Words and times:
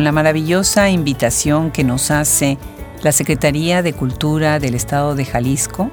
con 0.00 0.04
la 0.06 0.12
maravillosa 0.12 0.88
invitación 0.88 1.70
que 1.70 1.84
nos 1.84 2.10
hace 2.10 2.56
la 3.02 3.12
Secretaría 3.12 3.82
de 3.82 3.92
Cultura 3.92 4.58
del 4.58 4.74
Estado 4.74 5.14
de 5.14 5.26
Jalisco 5.26 5.90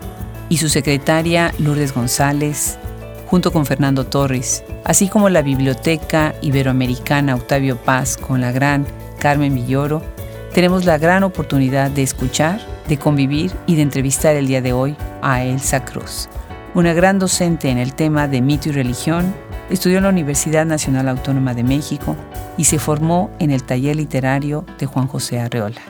y 0.48 0.60
su 0.60 0.70
secretaria 0.70 1.54
Lourdes 1.60 1.94
González, 1.94 2.80
junto 3.26 3.52
con 3.52 3.66
Fernando 3.66 4.06
Torres, 4.06 4.64
así 4.86 5.10
como 5.10 5.28
la 5.28 5.42
Biblioteca 5.42 6.34
Iberoamericana 6.42 7.36
Octavio 7.36 7.76
Paz 7.76 8.16
con 8.16 8.40
la 8.40 8.54
gran 8.54 8.88
Carmen 9.20 9.54
Villoro, 9.54 10.02
tenemos 10.54 10.86
la 10.86 10.98
gran 10.98 11.24
oportunidad 11.24 11.92
de 11.92 12.04
escuchar, 12.04 12.62
de 12.88 12.98
convivir 12.98 13.52
y 13.66 13.76
de 13.76 13.82
entrevistar 13.82 14.38
el 14.38 14.48
día 14.48 14.62
de 14.62 14.72
hoy 14.72 14.96
a 15.22 15.44
Elsa 15.44 15.84
Cruz, 15.84 16.30
una 16.76 16.94
gran 16.94 17.20
docente 17.20 17.72
en 17.72 17.78
el 17.78 17.94
tema 17.94 18.30
de 18.30 18.42
mito 18.42 18.70
y 18.70 18.72
religión, 18.72 19.36
estudió 19.70 19.98
en 19.98 20.04
la 20.04 20.10
Universidad 20.10 20.66
Nacional 20.66 21.10
Autónoma 21.10 21.54
de 21.54 21.64
México 21.64 22.16
y 22.58 22.66
se 22.66 22.80
formó 22.80 23.30
en 23.40 23.52
el 23.52 23.64
taller 23.64 23.96
literario 23.96 24.66
de 24.80 24.86
Juan 24.86 25.08
José 25.08 25.40
Arreola. 25.40 25.82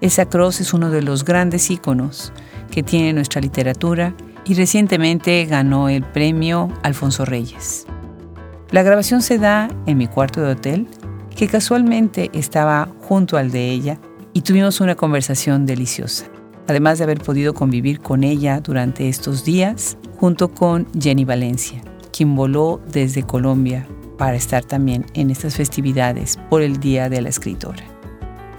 Elsa 0.00 0.26
Cruz 0.26 0.60
es 0.60 0.72
uno 0.72 0.90
de 0.90 1.02
los 1.02 1.24
grandes 1.24 1.70
íconos 1.70 2.32
que 2.70 2.82
tiene 2.82 3.12
nuestra 3.12 3.40
literatura 3.40 4.14
y 4.44 4.54
recientemente 4.54 5.44
ganó 5.46 5.88
el 5.88 6.04
premio 6.04 6.72
Alfonso 6.82 7.24
Reyes. 7.24 7.86
La 8.70 8.82
grabación 8.82 9.22
se 9.22 9.38
da 9.38 9.68
en 9.86 9.98
mi 9.98 10.06
cuarto 10.06 10.40
de 10.40 10.52
hotel, 10.52 10.86
que 11.34 11.48
casualmente 11.48 12.30
estaba 12.32 12.88
junto 13.00 13.36
al 13.36 13.50
de 13.50 13.70
ella, 13.70 13.98
y 14.34 14.42
tuvimos 14.42 14.80
una 14.80 14.94
conversación 14.94 15.66
deliciosa, 15.66 16.26
además 16.66 16.98
de 16.98 17.04
haber 17.04 17.18
podido 17.18 17.54
convivir 17.54 18.00
con 18.00 18.24
ella 18.24 18.60
durante 18.60 19.08
estos 19.08 19.44
días, 19.44 19.96
junto 20.18 20.48
con 20.48 20.86
Jenny 21.00 21.24
Valencia, 21.24 21.82
quien 22.18 22.34
voló 22.34 22.80
desde 22.90 23.22
Colombia 23.22 23.86
para 24.16 24.34
estar 24.34 24.64
también 24.64 25.06
en 25.14 25.30
estas 25.30 25.54
festividades 25.54 26.36
por 26.50 26.62
el 26.62 26.80
Día 26.80 27.08
de 27.08 27.20
la 27.20 27.28
Escritora. 27.28 27.84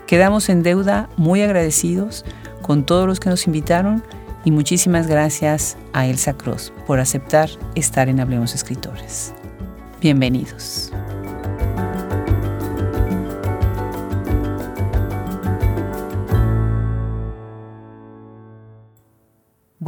Quedamos 0.08 0.48
en 0.48 0.64
deuda 0.64 1.10
muy 1.18 1.42
agradecidos 1.42 2.24
con 2.62 2.86
todos 2.86 3.06
los 3.06 3.20
que 3.20 3.30
nos 3.30 3.48
invitaron 3.48 4.02
y 4.46 4.52
muchísimas 4.52 5.08
gracias 5.08 5.76
a 5.92 6.08
Elsa 6.08 6.36
Cruz 6.36 6.72
por 6.88 7.02
aceptar 7.02 7.50
estar 7.76 8.08
en 8.08 8.22
Hablemos 8.22 8.56
Escritores. 8.56 9.34
Bienvenidos. 10.00 10.94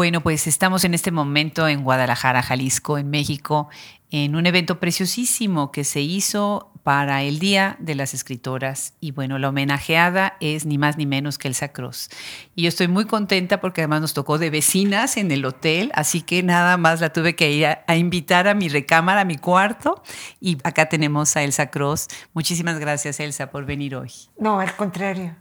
Bueno, 0.01 0.21
pues 0.21 0.47
estamos 0.47 0.83
en 0.83 0.95
este 0.95 1.11
momento 1.11 1.67
en 1.67 1.83
Guadalajara, 1.83 2.41
Jalisco, 2.41 2.97
en 2.97 3.11
México, 3.11 3.69
en 4.09 4.35
un 4.35 4.47
evento 4.47 4.79
preciosísimo 4.79 5.71
que 5.71 5.83
se 5.83 6.01
hizo 6.01 6.71
para 6.81 7.21
el 7.21 7.37
Día 7.37 7.77
de 7.77 7.93
las 7.93 8.15
Escritoras. 8.15 8.95
Y 8.99 9.11
bueno, 9.11 9.37
la 9.37 9.49
homenajeada 9.49 10.37
es 10.39 10.65
ni 10.65 10.79
más 10.79 10.97
ni 10.97 11.05
menos 11.05 11.37
que 11.37 11.49
Elsa 11.49 11.71
Cruz. 11.71 12.09
Y 12.55 12.63
yo 12.63 12.69
estoy 12.69 12.87
muy 12.87 13.05
contenta 13.05 13.61
porque 13.61 13.81
además 13.81 14.01
nos 14.01 14.15
tocó 14.15 14.39
de 14.39 14.49
vecinas 14.49 15.17
en 15.17 15.29
el 15.29 15.45
hotel, 15.45 15.91
así 15.93 16.23
que 16.23 16.41
nada 16.41 16.77
más 16.77 16.99
la 16.99 17.13
tuve 17.13 17.35
que 17.35 17.51
ir 17.51 17.67
a, 17.67 17.95
invitar 17.95 18.47
a 18.47 18.55
mi 18.55 18.69
recámara, 18.69 19.21
a 19.21 19.25
mi 19.25 19.37
cuarto. 19.37 20.01
Y 20.39 20.57
acá 20.63 20.89
tenemos 20.89 21.37
a 21.37 21.43
Elsa 21.43 21.69
Cruz. 21.69 22.07
Muchísimas 22.33 22.79
gracias, 22.79 23.19
Elsa, 23.19 23.51
por 23.51 23.67
venir 23.67 23.95
hoy. 23.95 24.11
No, 24.39 24.59
al 24.59 24.75
contrario. 24.75 25.35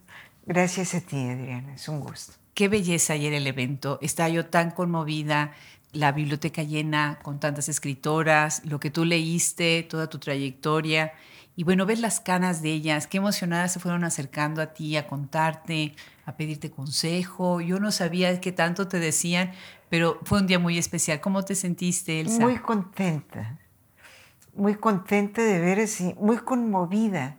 Gracias 0.44 0.94
a 0.94 1.00
ti, 1.00 1.16
Adriana. 1.16 1.72
Es 1.72 1.88
un 1.88 2.00
gusto. 2.00 2.39
Qué 2.60 2.68
belleza 2.68 3.14
ayer 3.14 3.32
el 3.32 3.46
evento. 3.46 3.98
Estaba 4.02 4.28
yo 4.28 4.44
tan 4.44 4.70
conmovida, 4.70 5.54
la 5.92 6.12
biblioteca 6.12 6.62
llena 6.62 7.18
con 7.22 7.40
tantas 7.40 7.70
escritoras, 7.70 8.60
lo 8.66 8.78
que 8.78 8.90
tú 8.90 9.06
leíste, 9.06 9.82
toda 9.84 10.10
tu 10.10 10.18
trayectoria. 10.18 11.14
Y 11.56 11.64
bueno, 11.64 11.86
ves 11.86 12.00
las 12.00 12.20
canas 12.20 12.60
de 12.60 12.68
ellas, 12.68 13.06
qué 13.06 13.16
emocionadas 13.16 13.72
se 13.72 13.80
fueron 13.80 14.04
acercando 14.04 14.60
a 14.60 14.74
ti, 14.74 14.98
a 14.98 15.06
contarte, 15.06 15.94
a 16.26 16.36
pedirte 16.36 16.70
consejo. 16.70 17.62
Yo 17.62 17.80
no 17.80 17.90
sabía 17.92 18.38
qué 18.42 18.52
tanto 18.52 18.88
te 18.88 18.98
decían, 18.98 19.52
pero 19.88 20.20
fue 20.24 20.40
un 20.40 20.46
día 20.46 20.58
muy 20.58 20.76
especial. 20.76 21.18
¿Cómo 21.22 21.42
te 21.42 21.54
sentiste, 21.54 22.20
Elsa? 22.20 22.42
Muy 22.42 22.58
contenta, 22.58 23.58
muy 24.54 24.74
contenta 24.74 25.40
de 25.40 25.60
ver 25.60 25.80
así, 25.80 26.14
muy 26.20 26.36
conmovida 26.36 27.38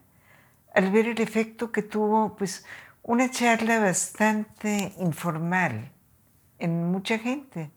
al 0.73 0.89
ver 0.89 1.05
el 1.05 1.21
efecto 1.21 1.71
que 1.71 1.83
tuvo, 1.83 2.35
pues, 2.35 2.65
una 3.03 3.29
charla 3.31 3.79
bastante 3.79 4.93
informal 4.99 5.91
en 6.59 6.91
mucha 6.91 7.17
gente 7.17 7.71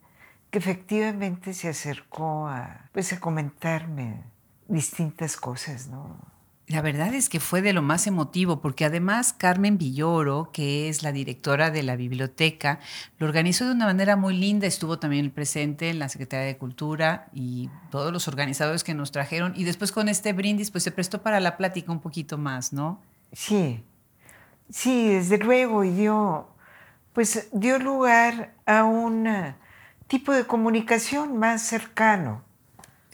que 0.51 0.59
efectivamente 0.59 1.53
se 1.53 1.69
acercó 1.69 2.47
a, 2.47 2.89
pues, 2.93 3.11
a 3.13 3.19
comentarme 3.19 4.23
distintas 4.67 5.37
cosas, 5.37 5.87
¿no? 5.87 6.17
La 6.67 6.81
verdad 6.81 7.13
es 7.13 7.29
que 7.29 7.39
fue 7.39 7.61
de 7.61 7.73
lo 7.73 7.83
más 7.83 8.07
emotivo, 8.07 8.59
porque 8.59 8.85
además 8.85 9.33
Carmen 9.33 9.77
Villoro, 9.77 10.49
que 10.51 10.89
es 10.89 11.03
la 11.03 11.11
directora 11.11 11.69
de 11.69 11.83
la 11.83 11.95
biblioteca, 11.95 12.79
lo 13.19 13.27
organizó 13.27 13.65
de 13.65 13.73
una 13.73 13.85
manera 13.85 14.15
muy 14.15 14.35
linda, 14.35 14.65
estuvo 14.65 14.97
también 14.97 15.29
presente 15.29 15.91
en 15.91 15.99
la 15.99 16.09
Secretaría 16.09 16.47
de 16.47 16.57
Cultura 16.57 17.27
y 17.33 17.69
todos 17.91 18.11
los 18.11 18.27
organizadores 18.27 18.83
que 18.83 18.95
nos 18.95 19.11
trajeron, 19.11 19.53
y 19.55 19.63
después 19.63 19.91
con 19.91 20.09
este 20.09 20.33
brindis, 20.33 20.71
pues 20.71 20.83
se 20.83 20.91
prestó 20.91 21.21
para 21.21 21.39
la 21.39 21.55
plática 21.55 21.91
un 21.91 21.99
poquito 21.99 22.39
más, 22.39 22.73
¿no? 22.73 22.99
Sí, 23.31 23.83
Sí, 24.69 25.09
desde 25.09 25.37
luego, 25.37 25.83
y 25.83 25.91
dio, 25.91 26.49
pues 27.13 27.47
dio 27.51 27.79
lugar 27.79 28.53
a 28.65 28.83
un 28.83 29.55
tipo 30.07 30.33
de 30.33 30.45
comunicación 30.45 31.37
más 31.37 31.61
cercano 31.61 32.43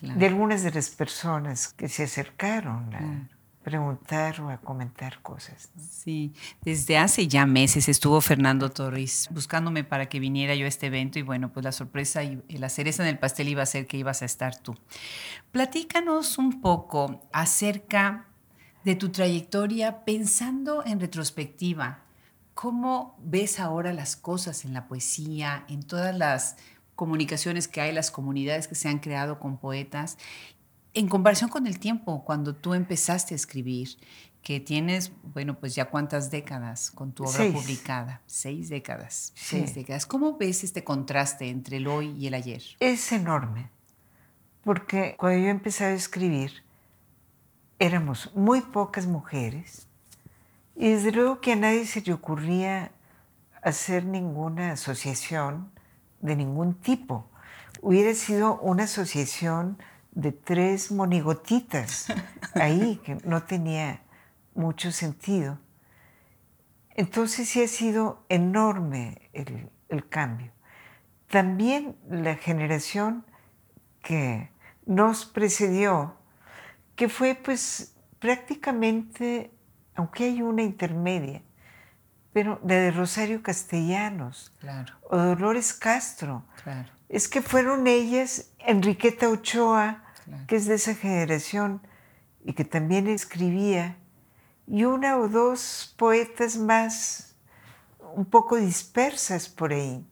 de 0.01 0.25
algunas 0.25 0.63
de 0.63 0.71
las 0.71 0.89
personas 0.89 1.73
que 1.73 1.87
se 1.87 2.03
acercaron 2.03 2.93
a 2.95 3.29
preguntar 3.63 4.41
o 4.41 4.49
a 4.49 4.57
comentar 4.57 5.21
cosas. 5.21 5.69
Sí, 5.77 6.33
desde 6.63 6.97
hace 6.97 7.27
ya 7.27 7.45
meses 7.45 7.87
estuvo 7.87 8.19
Fernando 8.19 8.71
Torres 8.71 9.27
buscándome 9.29 9.83
para 9.83 10.07
que 10.07 10.19
viniera 10.19 10.55
yo 10.55 10.65
a 10.65 10.67
este 10.67 10.87
evento 10.87 11.19
y 11.19 11.21
bueno, 11.21 11.53
pues 11.53 11.63
la 11.63 11.71
sorpresa 11.71 12.23
y 12.23 12.41
la 12.49 12.69
cereza 12.69 13.03
en 13.03 13.09
el 13.09 13.19
pastel 13.19 13.49
iba 13.49 13.61
a 13.61 13.67
ser 13.67 13.85
que 13.85 13.97
ibas 13.97 14.23
a 14.23 14.25
estar 14.25 14.55
tú. 14.55 14.75
Platícanos 15.51 16.39
un 16.39 16.61
poco 16.61 17.21
acerca 17.31 18.25
de 18.83 18.95
tu 18.95 19.09
trayectoria 19.09 20.03
pensando 20.05 20.83
en 20.85 20.99
retrospectiva. 20.99 21.99
¿Cómo 22.53 23.17
ves 23.23 23.59
ahora 23.59 23.93
las 23.93 24.15
cosas 24.15 24.65
en 24.65 24.73
la 24.73 24.87
poesía, 24.87 25.65
en 25.69 25.83
todas 25.83 26.15
las 26.15 26.57
comunicaciones 26.95 27.67
que 27.67 27.81
hay, 27.81 27.91
las 27.91 28.11
comunidades 28.11 28.67
que 28.67 28.75
se 28.75 28.89
han 28.89 28.99
creado 28.99 29.39
con 29.39 29.57
poetas, 29.57 30.17
en 30.93 31.07
comparación 31.07 31.49
con 31.49 31.65
el 31.67 31.79
tiempo, 31.79 32.23
cuando 32.25 32.53
tú 32.53 32.73
empezaste 32.73 33.33
a 33.33 33.37
escribir, 33.37 33.97
que 34.41 34.59
tienes, 34.59 35.11
bueno, 35.23 35.59
pues 35.59 35.75
ya 35.75 35.85
cuántas 35.85 36.31
décadas 36.31 36.91
con 36.91 37.11
tu 37.13 37.23
obra 37.23 37.45
publicada, 37.51 38.21
seis 38.25 38.69
décadas, 38.69 39.33
seis 39.35 39.75
décadas. 39.75 40.05
¿Cómo 40.05 40.37
ves 40.37 40.63
este 40.63 40.83
contraste 40.83 41.47
entre 41.49 41.77
el 41.77 41.87
hoy 41.87 42.15
y 42.17 42.27
el 42.27 42.33
ayer? 42.33 42.63
Es 42.79 43.11
enorme, 43.11 43.69
porque 44.63 45.15
cuando 45.17 45.43
yo 45.43 45.49
empecé 45.49 45.85
a 45.85 45.93
escribir, 45.93 46.63
éramos 47.81 48.31
muy 48.35 48.61
pocas 48.61 49.07
mujeres 49.07 49.87
y 50.75 50.91
desde 50.91 51.11
luego 51.11 51.41
que 51.41 51.53
a 51.53 51.55
nadie 51.55 51.87
se 51.87 52.01
le 52.01 52.13
ocurría 52.13 52.91
hacer 53.63 54.05
ninguna 54.05 54.73
asociación 54.73 55.71
de 56.19 56.35
ningún 56.35 56.75
tipo. 56.75 57.31
Hubiera 57.81 58.13
sido 58.13 58.59
una 58.59 58.83
asociación 58.83 59.79
de 60.11 60.31
tres 60.31 60.91
monigotitas 60.91 62.13
ahí, 62.53 63.01
que 63.03 63.15
no 63.25 63.41
tenía 63.43 64.03
mucho 64.53 64.91
sentido. 64.91 65.57
Entonces 66.91 67.49
sí 67.49 67.63
ha 67.63 67.67
sido 67.67 68.23
enorme 68.29 69.31
el, 69.33 69.71
el 69.89 70.07
cambio. 70.07 70.51
También 71.29 71.97
la 72.07 72.35
generación 72.35 73.25
que 74.03 74.51
nos 74.85 75.25
precedió 75.25 76.20
que 76.95 77.09
fue 77.09 77.35
pues 77.35 77.95
prácticamente, 78.19 79.51
aunque 79.95 80.25
hay 80.25 80.41
una 80.41 80.61
intermedia, 80.61 81.41
pero 82.33 82.59
la 82.65 82.75
de 82.75 82.91
Rosario 82.91 83.43
Castellanos 83.43 84.53
o 85.09 85.17
Dolores 85.17 85.73
Castro. 85.73 86.45
Es 87.09 87.27
que 87.27 87.41
fueron 87.41 87.87
ellas, 87.87 88.51
Enriqueta 88.59 89.29
Ochoa, 89.29 90.03
que 90.47 90.55
es 90.55 90.65
de 90.65 90.75
esa 90.75 90.95
generación 90.95 91.81
y 92.43 92.53
que 92.53 92.63
también 92.63 93.07
escribía, 93.07 93.97
y 94.67 94.85
una 94.85 95.17
o 95.17 95.27
dos 95.27 95.93
poetas 95.97 96.55
más 96.55 97.35
un 98.15 98.25
poco 98.25 98.55
dispersas 98.55 99.49
por 99.49 99.73
ahí. 99.73 100.05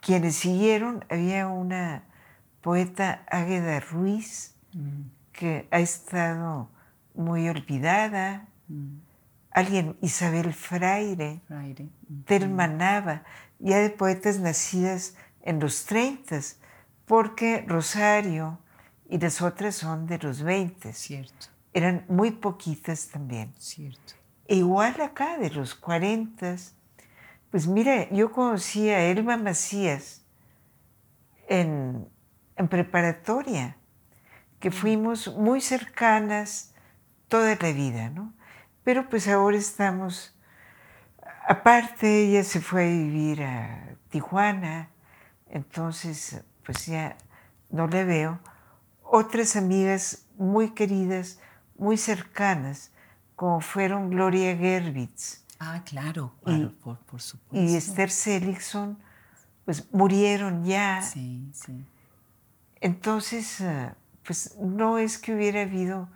Quienes 0.00 0.36
siguieron, 0.36 1.04
había 1.08 1.48
una 1.48 2.04
poeta 2.60 3.24
Águeda 3.30 3.80
Ruiz, 3.80 4.54
mm 4.74 5.20
que 5.40 5.66
ha 5.70 5.80
estado 5.80 6.68
muy 7.14 7.48
olvidada. 7.48 8.46
Mm. 8.68 8.98
Alguien, 9.52 9.96
Isabel 10.02 10.52
Fraire, 10.52 11.40
Fraire. 11.48 11.88
Telma 12.26 13.24
ya 13.58 13.78
de 13.78 13.88
poetas 13.88 14.38
nacidas 14.38 15.16
en 15.40 15.58
los 15.60 15.86
30, 15.86 16.40
porque 17.06 17.64
Rosario 17.66 18.58
y 19.08 19.18
las 19.18 19.40
otras 19.40 19.76
son 19.76 20.06
de 20.06 20.18
los 20.18 20.42
20. 20.42 20.92
Cierto. 20.92 21.46
eran 21.72 22.04
muy 22.08 22.32
poquitas 22.32 23.08
también. 23.08 23.52
Cierto. 23.58 24.14
E 24.46 24.56
igual 24.56 25.00
acá, 25.00 25.38
de 25.38 25.50
los 25.50 25.74
40, 25.74 26.56
pues 27.50 27.66
mira, 27.66 28.10
yo 28.10 28.30
conocí 28.30 28.90
a 28.90 29.04
Elba 29.06 29.38
Macías 29.38 30.22
en, 31.48 32.06
en 32.56 32.68
preparatoria, 32.68 33.76
que 34.60 34.70
fuimos 34.70 35.34
muy 35.36 35.60
cercanas 35.60 36.72
toda 37.28 37.56
la 37.60 37.72
vida, 37.72 38.10
¿no? 38.10 38.32
Pero 38.84 39.08
pues 39.08 39.26
ahora 39.26 39.56
estamos, 39.56 40.34
aparte 41.48 42.26
ella 42.26 42.44
se 42.44 42.60
fue 42.60 42.84
a 42.84 42.88
vivir 42.88 43.42
a 43.42 43.96
Tijuana, 44.10 44.90
entonces 45.48 46.42
pues 46.64 46.86
ya 46.86 47.16
no 47.70 47.86
le 47.88 48.04
veo. 48.04 48.38
Otras 49.02 49.56
amigas 49.56 50.26
muy 50.36 50.70
queridas, 50.70 51.40
muy 51.76 51.96
cercanas, 51.96 52.92
como 53.36 53.60
fueron 53.60 54.10
Gloria 54.10 54.56
Gerbitz. 54.56 55.44
Ah, 55.58 55.82
claro, 55.84 56.34
claro 56.44 56.72
por, 56.82 56.98
por, 56.98 57.20
supuesto. 57.20 57.56
Y 57.56 57.76
Esther 57.76 58.10
Seligson, 58.10 58.98
pues 59.64 59.92
murieron 59.92 60.64
ya. 60.64 61.02
Sí, 61.02 61.50
sí. 61.52 61.86
Entonces, 62.80 63.60
uh, 63.60 63.92
pues 64.30 64.56
no 64.60 64.96
es 64.98 65.18
que 65.18 65.34
hubiera 65.34 65.62
habido 65.62 66.08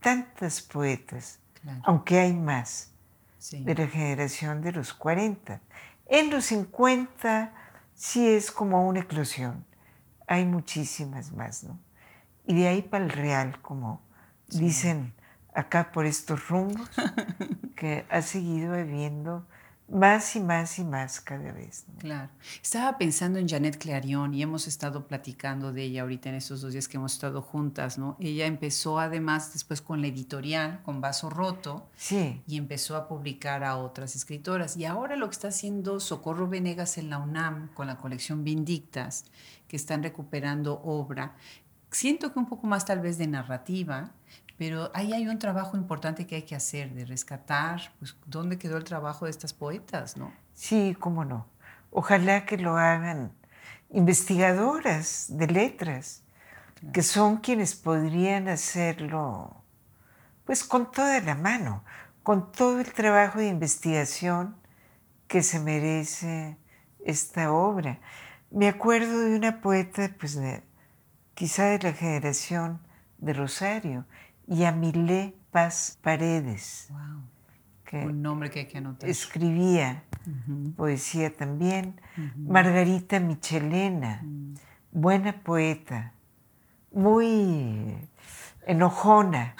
tantas 0.00 0.60
poetas, 0.60 1.38
Claro. 1.62 1.80
aunque 1.84 2.18
hay 2.18 2.32
más, 2.32 2.90
Sí. 3.38 3.62
de 3.62 3.76
la 3.76 3.86
generación 3.86 4.60
de 4.60 4.72
los 4.72 4.92
40. 4.92 5.60
En 6.06 6.30
los 6.30 6.46
50 6.46 7.52
sí 7.94 8.26
es 8.26 8.50
como 8.50 8.88
una 8.88 8.98
eclosión. 9.00 9.64
Hay 10.26 10.44
muchísimas 10.46 11.30
más, 11.30 11.62
¿no? 11.62 11.78
Y 12.44 12.54
de 12.60 12.66
ahí 12.66 12.82
para 12.82 13.04
el 13.04 13.10
real, 13.10 13.60
como 13.62 14.02
dicen 14.48 15.14
acá 15.54 15.92
por 15.92 16.06
estos 16.06 16.48
rumbos, 16.48 16.90
que 17.76 18.04
ha 18.10 18.20
seguido 18.22 18.74
habiendo 18.74 19.46
más 19.88 20.34
y 20.34 20.40
más 20.40 20.78
y 20.78 20.84
más 20.84 21.20
cada 21.20 21.52
vez. 21.52 21.84
¿no? 21.88 21.98
Claro. 21.98 22.30
Estaba 22.62 22.96
pensando 22.96 23.38
en 23.38 23.48
Janet 23.48 23.76
Clarion 23.76 24.32
y 24.32 24.42
hemos 24.42 24.66
estado 24.66 25.06
platicando 25.06 25.72
de 25.72 25.82
ella 25.82 26.02
ahorita 26.02 26.30
en 26.30 26.36
estos 26.36 26.62
dos 26.62 26.72
días 26.72 26.88
que 26.88 26.96
hemos 26.96 27.12
estado 27.12 27.42
juntas, 27.42 27.98
¿no? 27.98 28.16
Ella 28.18 28.46
empezó 28.46 28.98
además 28.98 29.52
después 29.52 29.82
con 29.82 30.00
la 30.00 30.06
editorial, 30.06 30.80
con 30.82 31.00
Vaso 31.00 31.28
Roto, 31.28 31.88
Sí, 31.96 32.42
y 32.46 32.56
empezó 32.56 32.96
a 32.96 33.08
publicar 33.08 33.62
a 33.62 33.76
otras 33.76 34.16
escritoras. 34.16 34.76
Y 34.76 34.84
ahora 34.86 35.16
lo 35.16 35.28
que 35.28 35.34
está 35.34 35.48
haciendo 35.48 36.00
Socorro 36.00 36.48
Venegas 36.48 36.98
en 36.98 37.10
la 37.10 37.18
UNAM 37.18 37.68
con 37.74 37.86
la 37.86 37.98
colección 37.98 38.42
Vindictas, 38.42 39.26
que 39.68 39.76
están 39.76 40.02
recuperando 40.02 40.80
obra, 40.82 41.36
siento 41.90 42.32
que 42.32 42.38
un 42.38 42.46
poco 42.46 42.66
más 42.66 42.84
tal 42.84 43.00
vez 43.00 43.18
de 43.18 43.26
narrativa, 43.26 44.12
pero 44.56 44.90
ahí 44.94 45.12
hay 45.12 45.26
un 45.28 45.38
trabajo 45.38 45.76
importante 45.76 46.26
que 46.26 46.36
hay 46.36 46.42
que 46.42 46.54
hacer, 46.54 46.92
de 46.94 47.04
rescatar, 47.04 47.92
pues, 47.98 48.16
dónde 48.26 48.58
quedó 48.58 48.76
el 48.76 48.84
trabajo 48.84 49.24
de 49.24 49.30
estas 49.30 49.52
poetas, 49.52 50.16
¿no? 50.16 50.32
sí, 50.54 50.96
cómo 50.98 51.24
no. 51.24 51.46
Ojalá 51.90 52.44
que 52.46 52.56
lo 52.56 52.76
hagan 52.76 53.32
investigadoras 53.90 55.26
de 55.28 55.46
letras, 55.46 56.22
que 56.92 57.02
son 57.02 57.38
quienes 57.38 57.74
podrían 57.74 58.48
hacerlo, 58.48 59.62
pues 60.44 60.64
con 60.64 60.90
toda 60.90 61.20
la 61.20 61.34
mano, 61.34 61.84
con 62.22 62.52
todo 62.52 62.80
el 62.80 62.92
trabajo 62.92 63.38
de 63.38 63.48
investigación 63.48 64.56
que 65.28 65.42
se 65.42 65.60
merece 65.60 66.58
esta 67.04 67.52
obra. 67.52 68.00
Me 68.50 68.68
acuerdo 68.68 69.20
de 69.20 69.36
una 69.36 69.60
poeta, 69.60 70.10
pues 70.18 70.34
de, 70.34 70.62
quizá 71.34 71.66
de 71.66 71.78
la 71.78 71.92
generación 71.92 72.80
de 73.18 73.32
Rosario, 73.32 74.04
Yamilé 74.46 75.34
Paz 75.50 75.98
Paredes, 76.02 76.88
Wow. 76.90 77.22
que 77.84 78.06
Un 78.06 78.22
nombre 78.22 78.50
que 78.50 78.60
hay 78.60 78.66
que 78.66 78.78
anotar. 78.78 79.08
escribía 79.08 80.04
poesía 80.76 81.34
también. 81.34 82.00
Margarita 82.36 83.20
Michelena, 83.20 84.20
Mm. 84.22 84.54
buena 84.92 85.32
poeta, 85.42 86.12
muy 86.92 88.08
enojona, 88.66 89.54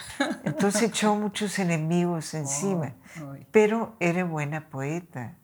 entonces 0.45 0.83
echó 0.83 1.15
muchos 1.17 1.59
enemigos 1.59 2.33
encima, 2.35 2.95
Oh, 3.23 3.35
pero 3.53 3.97
era 4.01 4.25
buena 4.25 4.69
poeta. 4.69 5.37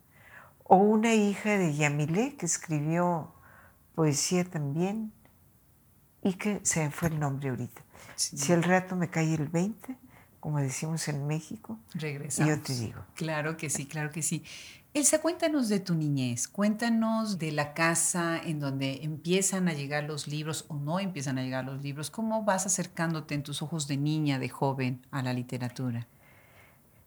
O 0.64 0.76
una 0.76 1.14
hija 1.14 1.58
de 1.58 1.74
Yamilé 1.74 2.36
que 2.36 2.46
escribió 2.46 3.34
poesía 3.94 4.44
también 4.44 5.12
y 6.22 6.34
que 6.34 6.60
se 6.62 6.90
fue 6.90 7.08
el 7.08 7.18
nombre 7.18 7.50
ahorita. 7.50 7.82
Sí. 8.16 8.36
Si 8.36 8.52
al 8.52 8.62
rato 8.62 8.96
me 8.96 9.08
cae 9.08 9.34
el 9.34 9.48
20, 9.48 9.96
como 10.40 10.58
decimos 10.58 11.06
en 11.08 11.26
México, 11.26 11.78
Regresamos. 11.94 12.56
yo 12.56 12.62
te 12.62 12.74
digo. 12.74 13.02
Claro 13.14 13.56
que 13.56 13.70
sí, 13.70 13.86
claro 13.86 14.10
que 14.10 14.22
sí. 14.22 14.44
Elsa, 14.92 15.20
cuéntanos 15.20 15.68
de 15.68 15.78
tu 15.78 15.94
niñez, 15.94 16.48
cuéntanos 16.48 17.38
de 17.38 17.52
la 17.52 17.74
casa 17.74 18.40
en 18.42 18.58
donde 18.58 19.04
empiezan 19.04 19.68
a 19.68 19.72
llegar 19.72 20.02
los 20.04 20.26
libros 20.26 20.64
o 20.66 20.74
no 20.74 20.98
empiezan 20.98 21.38
a 21.38 21.42
llegar 21.42 21.64
los 21.64 21.80
libros. 21.80 22.10
¿Cómo 22.10 22.42
vas 22.42 22.66
acercándote 22.66 23.36
en 23.36 23.44
tus 23.44 23.62
ojos 23.62 23.86
de 23.86 23.96
niña, 23.96 24.40
de 24.40 24.48
joven, 24.48 25.06
a 25.12 25.22
la 25.22 25.32
literatura? 25.32 26.08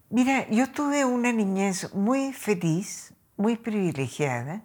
Mira, 0.10 0.48
yo 0.50 0.72
tuve 0.72 1.04
una 1.04 1.34
niñez 1.34 1.94
muy 1.94 2.32
feliz, 2.32 3.14
muy 3.36 3.58
privilegiada. 3.58 4.64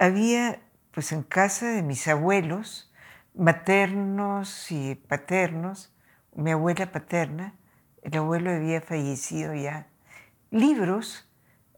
Había, 0.00 0.60
pues 0.90 1.12
en 1.12 1.22
casa 1.22 1.66
de 1.66 1.82
mis 1.82 2.08
abuelos, 2.08 2.90
maternos 3.34 4.70
y 4.70 4.94
paternos, 4.94 5.92
mi 6.34 6.50
abuela 6.52 6.90
paterna, 6.90 7.54
el 8.02 8.16
abuelo 8.16 8.50
había 8.50 8.80
fallecido 8.80 9.54
ya, 9.54 9.88
libros, 10.50 11.28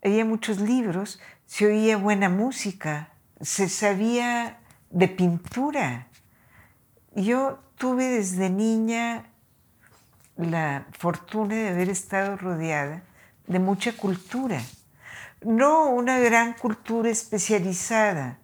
había 0.04 0.24
muchos 0.24 0.60
libros, 0.60 1.20
se 1.46 1.66
oía 1.66 1.96
buena 1.96 2.28
música, 2.28 3.10
se 3.40 3.68
sabía 3.68 4.58
de 4.90 5.08
pintura. 5.08 6.08
Yo 7.14 7.58
tuve 7.76 8.04
desde 8.04 8.50
niña 8.50 9.26
la 10.36 10.86
fortuna 10.92 11.54
de 11.54 11.68
haber 11.68 11.88
estado 11.88 12.36
rodeada 12.36 13.02
de 13.46 13.58
mucha 13.58 13.92
cultura. 13.96 14.60
No 15.42 15.90
una 15.90 16.18
gran 16.18 16.54
cultura 16.54 17.10
especializada, 17.10 18.38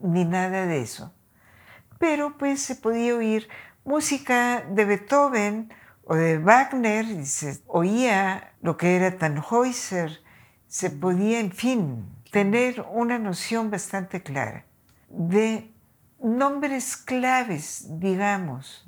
ni 0.00 0.24
nada 0.24 0.66
de 0.66 0.82
eso. 0.82 1.12
Pero 1.98 2.36
pues 2.36 2.62
se 2.62 2.76
podía 2.76 3.14
oír 3.14 3.48
música 3.84 4.62
de 4.62 4.84
Beethoven 4.84 5.72
o 6.04 6.14
de 6.14 6.38
Wagner, 6.38 7.04
y 7.06 7.26
se 7.26 7.60
oía 7.66 8.52
lo 8.62 8.76
que 8.76 8.96
era 8.96 9.18
Tannhäuser, 9.18 10.22
se 10.68 10.90
podía, 10.90 11.40
en 11.40 11.52
fin, 11.52 12.08
tener 12.30 12.84
una 12.92 13.18
noción 13.18 13.70
bastante 13.70 14.22
clara 14.22 14.66
de 15.08 15.72
nombres 16.20 16.96
claves, 16.96 17.86
digamos, 18.00 18.86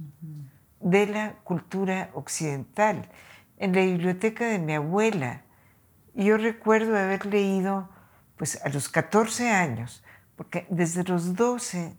de 0.80 1.06
la 1.06 1.34
cultura 1.44 2.10
occidental. 2.14 3.08
En 3.56 3.74
la 3.74 3.82
biblioteca 3.82 4.46
de 4.46 4.58
mi 4.58 4.74
abuela, 4.74 5.42
yo 6.14 6.36
recuerdo 6.36 6.96
haber 6.96 7.26
leído, 7.26 7.88
pues 8.36 8.64
a 8.64 8.68
los 8.68 8.88
14 8.88 9.50
años, 9.50 10.04
porque 10.36 10.66
desde 10.70 11.04
los 11.04 11.34
12, 11.34 11.96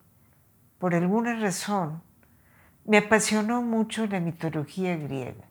por 0.79 0.95
alguna 0.95 1.35
razón, 1.35 2.01
me 2.85 2.97
apasionó 2.97 3.61
mucho 3.61 4.07
la 4.07 4.19
mitología 4.19 4.95
griega. 4.97 5.45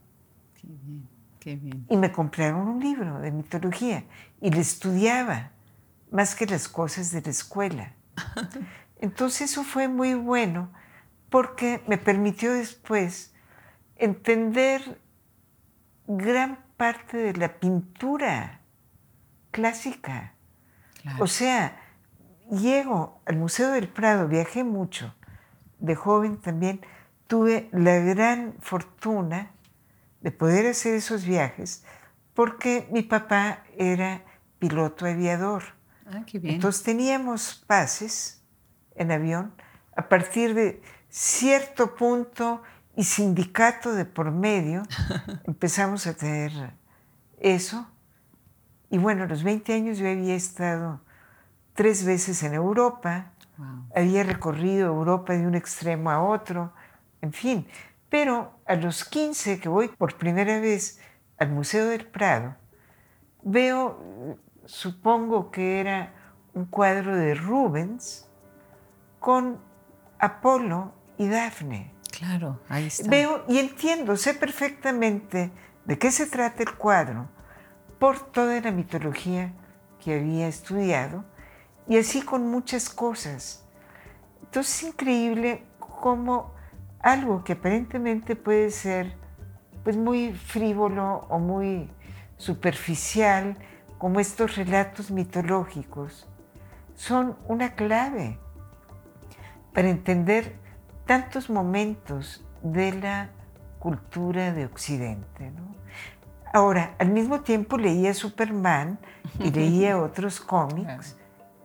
Qué 0.55 0.67
bien, 0.67 1.09
qué 1.39 1.57
bien. 1.57 1.87
Y 1.89 1.97
me 1.97 2.11
compraron 2.11 2.67
un 2.67 2.81
libro 2.81 3.21
de 3.21 3.31
mitología 3.31 4.05
y 4.41 4.51
le 4.51 4.61
estudiaba 4.61 5.53
más 6.11 6.35
que 6.35 6.47
las 6.47 6.69
cosas 6.69 7.13
de 7.13 7.23
la 7.23 7.31
escuela. 7.31 7.93
Entonces 9.01 9.53
eso 9.53 9.63
fue 9.63 9.87
muy 9.87 10.15
bueno 10.15 10.71
porque 11.31 11.83
me 11.87 11.99
permitió 11.99 12.53
después 12.53 13.33
entender 13.97 15.01
gran 16.07 16.59
parte 16.77 17.19
de 17.19 17.35
la 17.35 17.61
pintura 17.61 18.61
clásica. 19.51 20.33
Claro. 21.03 21.23
O 21.23 21.27
sea, 21.27 21.77
llego 22.51 23.21
al 23.27 23.37
Museo 23.37 23.71
del 23.71 23.89
Prado, 23.89 24.27
viajé 24.27 24.65
mucho, 24.65 25.15
de 25.79 25.95
joven 25.95 26.39
también, 26.39 26.81
tuve 27.27 27.69
la 27.73 27.99
gran 27.99 28.55
fortuna 28.61 29.53
de 30.21 30.33
poder 30.33 30.67
hacer 30.67 30.95
esos 30.95 31.25
viajes 31.25 31.85
porque 32.35 32.89
mi 32.91 33.03
papá 33.03 33.65
era 33.77 34.23
piloto 34.59 35.07
aviador. 35.07 35.63
ah, 36.07 36.23
qué 36.27 36.39
bien. 36.39 36.55
Entonces 36.55 36.83
teníamos 36.83 37.65
pases 37.67 38.43
en 38.95 39.13
avión 39.13 39.53
a 39.97 40.09
partir 40.09 40.55
de 40.55 40.81
cierto 41.09 41.97
punto 41.97 42.63
y 42.95 43.03
sindicato 43.03 43.93
de 43.93 44.05
por 44.05 44.31
medio, 44.31 44.85
empezamos 45.45 46.07
a 46.07 46.15
tener 46.15 46.53
eso. 47.41 47.89
Y 48.91 48.99
bueno, 48.99 49.25
a 49.25 49.27
los 49.27 49.43
20 49.43 49.73
años 49.75 49.99
yo 49.99 50.09
había 50.09 50.37
estado 50.37 51.01
tres 51.75 52.05
veces 52.05 52.43
en 52.45 52.55
Europa, 52.55 53.33
Wow. 53.59 53.89
había 53.95 54.23
recorrido 54.23 54.87
Europa 54.87 55.33
de 55.33 55.47
un 55.47 55.55
extremo 55.55 56.11
a 56.11 56.23
otro, 56.23 56.73
en 57.21 57.33
fin, 57.33 57.67
Pero 58.09 58.53
a 58.65 58.75
los 58.75 59.05
15 59.05 59.61
que 59.61 59.69
voy 59.69 59.89
por 59.89 60.17
primera 60.17 60.61
vez 60.61 60.99
al 61.37 61.51
Museo 61.51 61.87
del 61.87 62.07
Prado, 62.07 62.57
veo, 63.43 64.39
supongo 64.65 65.51
que 65.51 65.81
era 65.81 66.15
un 66.55 66.65
cuadro 66.65 67.15
de 67.15 67.35
Rubens 67.35 68.27
con 69.21 69.61
Apolo 70.19 70.93
y 71.19 71.29
Dafne. 71.29 71.93
Claro, 72.11 72.61
ahí 72.69 72.87
está. 72.87 73.09
Veo 73.11 73.45
y 73.47 73.59
entiendo, 73.59 74.17
sé 74.17 74.35
perfectamente 74.35 75.53
de 75.85 75.99
qué 75.99 76.11
se 76.11 76.27
trata 76.27 76.63
el 76.63 76.75
cuadro 76.75 77.29
por 77.99 78.19
toda 78.19 78.61
la 78.61 78.71
mitología 78.71 79.53
que 80.03 80.15
había 80.15 80.49
estudiado 80.49 81.25
y 81.89 81.97
así 81.97 82.23
con 82.23 82.49
muchas 82.49 82.91
cosas. 82.91 83.65
Entonces 84.43 84.83
es 84.83 84.89
increíble 84.91 85.63
cómo 85.79 86.53
algo 87.01 87.45
que 87.45 87.55
aparentemente 87.55 88.37
puede 88.37 88.71
ser 88.71 89.17
pues 89.85 89.97
muy 89.97 90.33
frívolo 90.33 91.27
o 91.29 91.39
muy 91.39 91.91
superficial, 92.37 93.57
como 93.97 94.21
estos 94.21 94.57
relatos 94.57 95.11
mitológicos, 95.11 96.29
son 96.95 97.37
una 97.49 97.75
clave 97.75 98.39
para 99.73 99.89
entender 99.89 100.57
tantos 101.07 101.51
momentos 101.51 102.45
de 102.63 102.93
la 102.93 103.31
cultura 103.79 104.53
de 104.53 104.67
Occidente. 104.67 105.53
Ahora, 106.53 106.95
al 106.99 107.11
mismo 107.11 107.41
tiempo 107.41 107.77
leía 107.77 108.15
Superman 108.15 108.99
y 109.39 109.51
leía 109.51 109.99
otros 110.03 110.41
cómics 110.41 111.17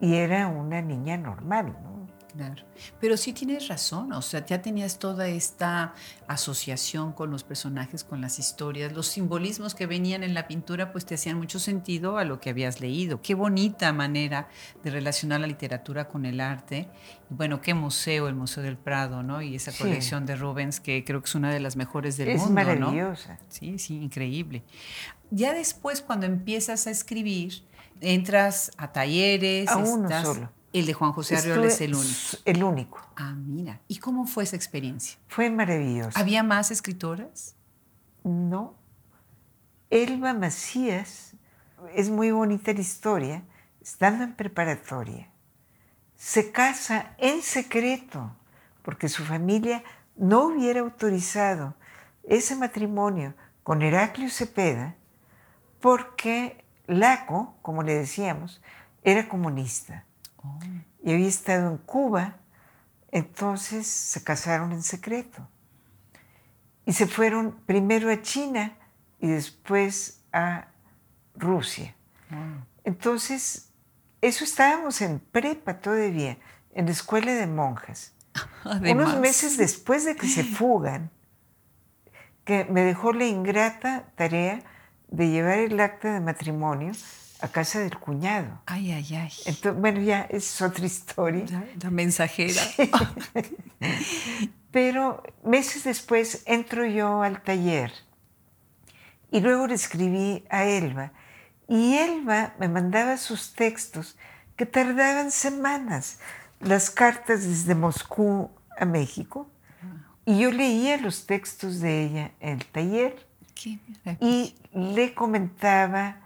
y 0.03 0.15
era 0.15 0.47
una 0.47 0.81
niña 0.81 1.15
normal. 1.15 1.77
¿no? 1.81 1.93
Claro, 2.35 2.63
pero 2.99 3.15
sí 3.15 3.31
tienes 3.31 3.67
razón, 3.67 4.11
o 4.11 4.21
sea, 4.23 4.43
ya 4.43 4.59
tenías 4.59 4.97
toda 4.97 5.27
esta 5.27 5.93
asociación 6.27 7.13
con 7.13 7.29
los 7.29 7.43
personajes, 7.43 8.03
con 8.03 8.21
las 8.21 8.39
historias, 8.39 8.91
los 8.91 9.05
simbolismos 9.07 9.75
que 9.75 9.85
venían 9.85 10.23
en 10.23 10.33
la 10.33 10.47
pintura, 10.47 10.91
pues 10.91 11.05
te 11.05 11.13
hacían 11.13 11.37
mucho 11.37 11.59
sentido 11.59 12.17
a 12.17 12.25
lo 12.25 12.39
que 12.39 12.49
habías 12.49 12.81
leído. 12.81 13.21
Qué 13.21 13.35
bonita 13.35 13.93
manera 13.93 14.49
de 14.83 14.89
relacionar 14.89 15.41
la 15.41 15.47
literatura 15.47 16.07
con 16.09 16.25
el 16.25 16.41
arte. 16.41 16.89
Bueno, 17.29 17.61
qué 17.61 17.75
museo, 17.75 18.27
el 18.27 18.35
Museo 18.35 18.63
del 18.63 18.77
Prado, 18.77 19.21
¿no? 19.21 19.43
Y 19.43 19.55
esa 19.55 19.71
colección 19.71 20.25
de 20.25 20.35
Rubens, 20.35 20.79
que 20.79 21.05
creo 21.05 21.21
que 21.21 21.27
es 21.27 21.35
una 21.35 21.53
de 21.53 21.59
las 21.59 21.75
mejores 21.75 22.17
del 22.17 22.29
mundo. 22.29 22.45
Es 22.45 22.49
maravillosa. 22.49 23.37
Sí, 23.47 23.77
sí, 23.77 23.95
increíble. 23.95 24.63
Ya 25.29 25.53
después, 25.53 26.01
cuando 26.01 26.25
empiezas 26.25 26.87
a 26.87 26.91
escribir, 26.91 27.63
entras 28.01 28.71
a 28.77 28.91
talleres. 28.91 29.69
A 29.69 29.77
uno 29.77 30.09
solo 30.21 30.49
el 30.73 30.87
de 30.87 30.93
Juan 30.93 31.13
José 31.13 31.37
Arriola 31.37 31.67
es 31.67 31.79
el 31.81 31.93
único. 31.93 32.37
El 32.45 32.63
único. 32.63 32.99
Ah, 33.15 33.35
mira. 33.37 33.79
¿Y 33.87 33.99
cómo 33.99 34.25
fue 34.25 34.43
esa 34.43 34.55
experiencia? 34.55 35.19
Fue 35.27 35.49
maravilloso. 35.51 36.17
¿Había 36.17 36.41
más 36.41 36.71
escritoras? 36.71 37.55
No. 38.23 38.73
Elba 39.91 40.33
Macías, 40.33 41.35
es 41.93 42.09
muy 42.09 42.31
bonita 42.31 42.73
la 42.73 42.81
historia, 42.81 43.43
estando 43.79 44.23
en 44.23 44.33
preparatoria, 44.33 45.29
se 46.15 46.51
casa 46.51 47.13
en 47.19 47.43
secreto, 47.43 48.35
porque 48.81 49.07
su 49.07 49.23
familia 49.23 49.83
no 50.15 50.45
hubiera 50.45 50.79
autorizado 50.79 51.75
ese 52.23 52.55
matrimonio 52.55 53.35
con 53.61 53.83
Heraclio 53.83 54.31
Cepeda, 54.31 54.95
porque 55.79 56.62
Laco, 56.87 57.55
como 57.61 57.83
le 57.83 57.95
decíamos, 57.95 58.61
era 59.03 59.27
comunista 59.27 60.05
y 61.03 61.11
había 61.13 61.27
estado 61.27 61.69
en 61.69 61.77
Cuba, 61.77 62.37
entonces 63.11 63.87
se 63.87 64.23
casaron 64.23 64.71
en 64.71 64.83
secreto. 64.83 65.47
Y 66.85 66.93
se 66.93 67.07
fueron 67.07 67.59
primero 67.65 68.09
a 68.09 68.21
China 68.21 68.73
y 69.19 69.27
después 69.27 70.21
a 70.31 70.67
Rusia. 71.35 71.95
Entonces, 72.83 73.69
eso 74.21 74.43
estábamos 74.43 75.01
en 75.01 75.19
prepa 75.19 75.79
todavía, 75.79 76.37
en 76.73 76.85
la 76.85 76.91
escuela 76.91 77.33
de 77.33 77.47
monjas. 77.47 78.13
Unos 78.65 79.19
meses 79.19 79.57
después 79.57 80.05
de 80.05 80.15
que 80.15 80.27
se 80.27 80.43
fugan, 80.43 81.11
que 82.43 82.65
me 82.65 82.81
dejó 82.81 83.13
la 83.13 83.25
ingrata 83.25 84.05
tarea 84.15 84.59
de 85.13 85.29
llevar 85.29 85.59
el 85.59 85.79
acta 85.79 86.11
de 86.11 86.19
matrimonio 86.19 86.91
a 87.39 87.47
casa 87.47 87.79
del 87.79 87.99
cuñado. 87.99 88.61
Ay, 88.65 88.91
ay, 88.91 89.15
ay. 89.15 89.31
Entonces, 89.45 89.79
bueno, 89.79 90.01
ya 90.01 90.21
es 90.23 90.59
otra 90.59 90.85
historia. 90.85 91.45
La, 91.81 91.91
mensajera. 91.91 92.61
Pero 94.71 95.21
meses 95.43 95.83
después 95.83 96.41
entro 96.47 96.83
yo 96.87 97.21
al 97.21 97.43
taller 97.43 97.91
y 99.29 99.39
luego 99.39 99.67
le 99.67 99.75
escribí 99.75 100.43
a 100.49 100.65
Elba 100.65 101.11
y 101.67 101.95
Elba 101.95 102.55
me 102.59 102.67
mandaba 102.67 103.17
sus 103.17 103.53
textos 103.53 104.17
que 104.55 104.65
tardaban 104.65 105.29
semanas, 105.29 106.19
las 106.59 106.89
cartas 106.89 107.43
desde 107.43 107.75
Moscú 107.75 108.49
a 108.79 108.85
México 108.85 109.47
y 110.25 110.39
yo 110.39 110.51
leía 110.51 110.97
los 110.97 111.27
textos 111.27 111.81
de 111.81 112.03
ella 112.03 112.31
en 112.39 112.53
el 112.53 112.65
taller 112.65 113.27
y 114.19 114.55
le 114.73 115.13
comentaba 115.13 116.21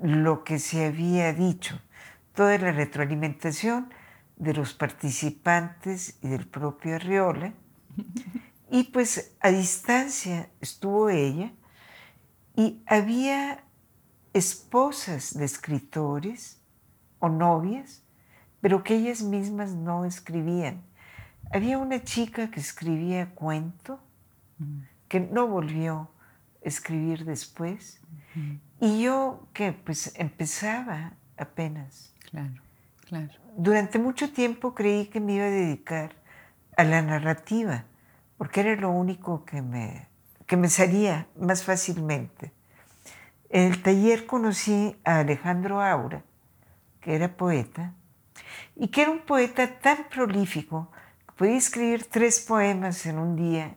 lo 0.00 0.44
que 0.44 0.58
se 0.58 0.86
había 0.86 1.32
dicho, 1.32 1.80
toda 2.34 2.58
la 2.58 2.72
retroalimentación 2.72 3.92
de 4.36 4.54
los 4.54 4.74
participantes 4.74 6.18
y 6.22 6.28
del 6.28 6.46
propio 6.46 6.96
Arriola. 6.96 7.52
Y 8.74 8.84
pues 8.84 9.36
a 9.40 9.50
distancia 9.50 10.48
estuvo 10.62 11.10
ella 11.10 11.52
y 12.56 12.82
había 12.86 13.64
esposas 14.32 15.34
de 15.34 15.44
escritores 15.44 16.58
o 17.18 17.28
novias, 17.28 18.02
pero 18.62 18.82
que 18.82 18.94
ellas 18.94 19.20
mismas 19.20 19.74
no 19.74 20.06
escribían. 20.06 20.82
Había 21.52 21.76
una 21.76 22.02
chica 22.02 22.50
que 22.50 22.60
escribía 22.60 23.34
cuento, 23.34 24.00
mm. 24.56 24.80
que 25.06 25.20
no 25.20 25.48
volvió 25.48 26.08
escribir 26.64 27.24
después, 27.24 28.00
y 28.80 29.02
yo 29.02 29.46
que 29.52 29.72
pues 29.72 30.12
empezaba 30.16 31.12
apenas. 31.36 32.14
Claro, 32.30 32.54
claro. 33.06 33.32
Durante 33.56 33.98
mucho 33.98 34.32
tiempo 34.32 34.74
creí 34.74 35.06
que 35.06 35.20
me 35.20 35.34
iba 35.34 35.44
a 35.44 35.50
dedicar 35.50 36.14
a 36.76 36.84
la 36.84 37.02
narrativa, 37.02 37.84
porque 38.38 38.60
era 38.60 38.76
lo 38.76 38.90
único 38.90 39.44
que 39.44 39.60
me, 39.62 40.08
que 40.46 40.56
me 40.56 40.68
salía 40.68 41.26
más 41.38 41.62
fácilmente. 41.64 42.52
En 43.50 43.70
el 43.70 43.82
taller 43.82 44.26
conocí 44.26 44.96
a 45.04 45.18
Alejandro 45.18 45.82
Aura, 45.82 46.24
que 47.00 47.14
era 47.14 47.36
poeta, 47.36 47.92
y 48.76 48.88
que 48.88 49.02
era 49.02 49.10
un 49.10 49.20
poeta 49.20 49.78
tan 49.78 50.08
prolífico 50.08 50.90
que 51.26 51.32
podía 51.34 51.56
escribir 51.56 52.06
tres 52.06 52.40
poemas 52.40 53.04
en 53.06 53.18
un 53.18 53.36
día. 53.36 53.76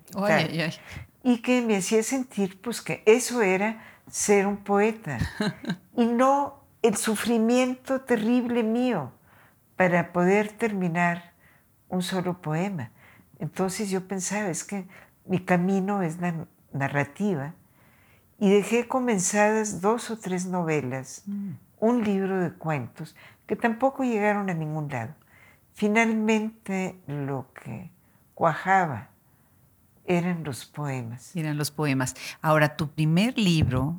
Y 1.26 1.42
que 1.42 1.62
me 1.64 1.78
hacía 1.78 2.04
sentir 2.04 2.62
pues 2.62 2.84
que 2.84 3.02
eso 3.08 3.42
era 3.42 3.82
ser 4.08 4.46
un 4.46 4.58
poeta 4.58 5.18
y 5.98 6.06
no 6.06 6.64
el 6.84 6.96
sufrimiento 6.98 8.02
terrible 8.02 8.62
mío 8.62 9.12
para 9.76 10.14
poder 10.14 10.52
terminar 10.52 11.34
un 11.90 12.04
solo 12.04 12.42
poema. 12.42 12.92
Entonces 13.40 13.90
yo 13.90 14.08
pensaba, 14.08 14.50
es 14.50 14.64
que 14.64 14.88
mi 15.26 15.40
camino 15.40 16.04
es 16.04 16.22
la 16.22 16.46
narrativa 16.72 17.56
y 18.38 18.52
dejé 18.52 18.88
comenzadas 18.88 19.82
dos 19.82 20.12
o 20.12 20.20
tres 20.20 20.46
novelas, 20.46 21.24
mm. 21.26 21.52
un 21.80 22.04
libro 22.04 22.40
de 22.40 22.54
cuentos 22.54 23.16
que 23.48 23.56
tampoco 23.56 24.04
llegaron 24.04 24.52
a 24.52 24.54
ningún 24.54 24.90
lado. 24.90 25.16
Finalmente 25.74 27.02
lo 27.08 27.48
que 27.54 27.90
cuajaba 28.36 29.10
eran 30.06 30.44
los 30.44 30.66
poemas. 30.66 31.36
Eran 31.36 31.58
los 31.58 31.72
poemas. 31.72 32.16
Ahora, 32.42 32.76
tu 32.76 32.90
primer 32.90 33.38
libro 33.38 33.98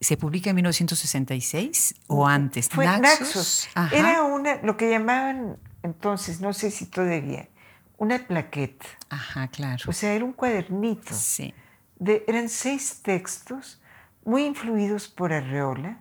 se 0.00 0.16
publica 0.16 0.50
en 0.50 0.56
1966 0.56 1.94
o 2.06 2.26
antes. 2.26 2.68
Fue 2.68 2.86
Naxos. 2.86 3.68
Era 3.92 4.22
una, 4.22 4.62
lo 4.62 4.76
que 4.76 4.90
llamaban 4.90 5.58
entonces, 5.82 6.40
no 6.40 6.52
sé 6.52 6.70
si 6.70 6.86
todavía, 6.86 7.48
una 7.96 8.18
plaqueta. 8.18 8.86
Ajá, 9.08 9.48
claro. 9.48 9.84
O 9.86 9.92
sea, 9.92 10.12
era 10.12 10.24
un 10.24 10.32
cuadernito. 10.32 11.14
Sí. 11.14 11.54
De, 11.96 12.24
eran 12.28 12.48
seis 12.48 13.00
textos 13.02 13.80
muy 14.24 14.44
influidos 14.44 15.08
por 15.08 15.32
Arreola 15.32 16.00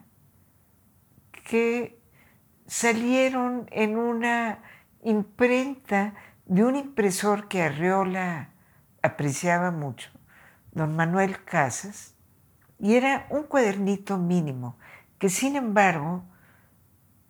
que 1.32 2.00
salieron 2.68 3.68
en 3.72 3.98
una 3.98 4.60
imprenta 5.04 6.14
de 6.46 6.64
un 6.64 6.76
impresor 6.76 7.48
que 7.48 7.62
Arreola 7.62 8.50
apreciaba 9.02 9.72
mucho, 9.72 10.10
don 10.72 10.96
Manuel 10.96 11.44
Casas, 11.44 12.16
y 12.80 12.96
era 12.96 13.26
un 13.30 13.44
cuadernito 13.44 14.18
mínimo, 14.18 14.78
que 15.18 15.30
sin 15.30 15.56
embargo 15.56 16.24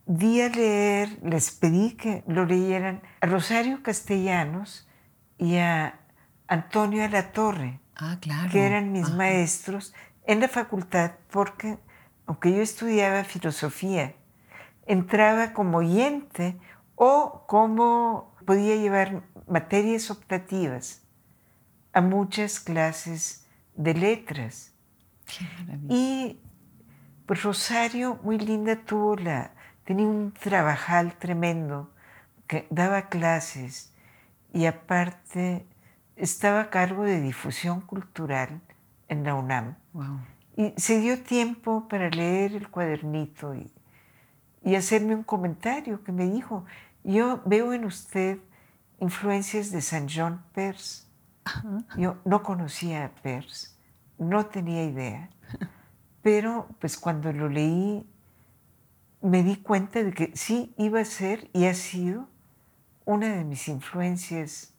di 0.06 0.42
a 0.42 0.50
leer, 0.50 1.20
les 1.22 1.52
pedí 1.52 1.96
que 1.96 2.24
lo 2.28 2.46
leyeran 2.46 3.02
a 3.22 3.28
Rosario 3.28 3.84
Castellanos 3.84 4.88
y 5.38 5.58
a 5.58 6.00
Antonio 6.48 7.04
Alatorre, 7.04 7.80
ah, 7.96 8.18
claro. 8.22 8.50
que 8.52 8.66
eran 8.66 8.92
mis 8.92 9.10
maestros 9.12 9.94
en 10.26 10.40
la 10.40 10.48
facultad, 10.48 11.12
porque 11.30 11.78
aunque 12.26 12.54
yo 12.54 12.62
estudiaba 12.62 13.24
filosofía, 13.24 14.16
entraba 14.86 15.54
como 15.54 15.80
oyente 15.80 16.58
o 16.96 17.46
como 17.48 18.34
podía 18.46 18.76
llevar 18.76 19.24
materias 19.48 20.10
optativas 20.10 21.07
a 21.98 22.02
muchas 22.02 22.60
clases 22.60 23.48
de 23.76 23.96
letras. 23.96 24.72
y 25.90 26.40
pues 27.26 27.42
Rosario, 27.42 28.20
muy 28.22 28.38
linda, 28.38 28.76
tuvo 28.76 29.16
la, 29.16 29.52
tenía 29.84 30.06
un 30.06 30.32
trabajal 30.32 31.18
tremendo, 31.18 31.92
que 32.46 32.68
daba 32.70 33.10
clases 33.10 33.92
y 34.54 34.68
aparte 34.68 35.66
estaba 36.16 36.62
a 36.62 36.70
cargo 36.70 37.04
de 37.04 37.20
difusión 37.20 37.82
cultural 37.82 38.62
en 39.08 39.24
la 39.24 39.34
UNAM. 39.34 39.76
Y 40.56 40.74
se 40.78 41.00
dio 41.00 41.24
tiempo 41.24 41.88
para 41.88 42.12
leer 42.12 42.54
el 42.54 42.70
cuadernito 42.70 43.56
y, 43.56 43.72
y 44.64 44.76
hacerme 44.76 45.16
un 45.16 45.24
comentario 45.24 46.04
que 46.04 46.12
me 46.12 46.30
dijo, 46.30 46.64
yo 47.04 47.42
veo 47.44 47.74
en 47.74 47.86
usted 47.86 48.38
influencias 49.00 49.72
de 49.72 49.82
San 49.82 50.08
John 50.08 50.44
Yo 51.98 52.18
no 52.26 52.44
conocía 52.44 53.06
a 53.06 53.10
Peirce, 53.10 53.70
no 54.18 54.46
tenía 54.48 54.84
idea, 54.84 55.30
pero 56.22 56.68
pues 56.80 56.98
cuando 56.98 57.32
lo 57.32 57.50
leí 57.50 58.08
me 59.22 59.44
di 59.44 59.58
cuenta 59.58 60.04
de 60.04 60.14
que 60.14 60.32
sí 60.36 60.74
iba 60.78 61.00
a 61.00 61.06
ser 61.06 61.50
y 61.54 61.66
ha 61.66 61.74
sido 61.74 62.30
una 63.06 63.36
de 63.36 63.44
mis 63.44 63.68
influencias 63.68 64.74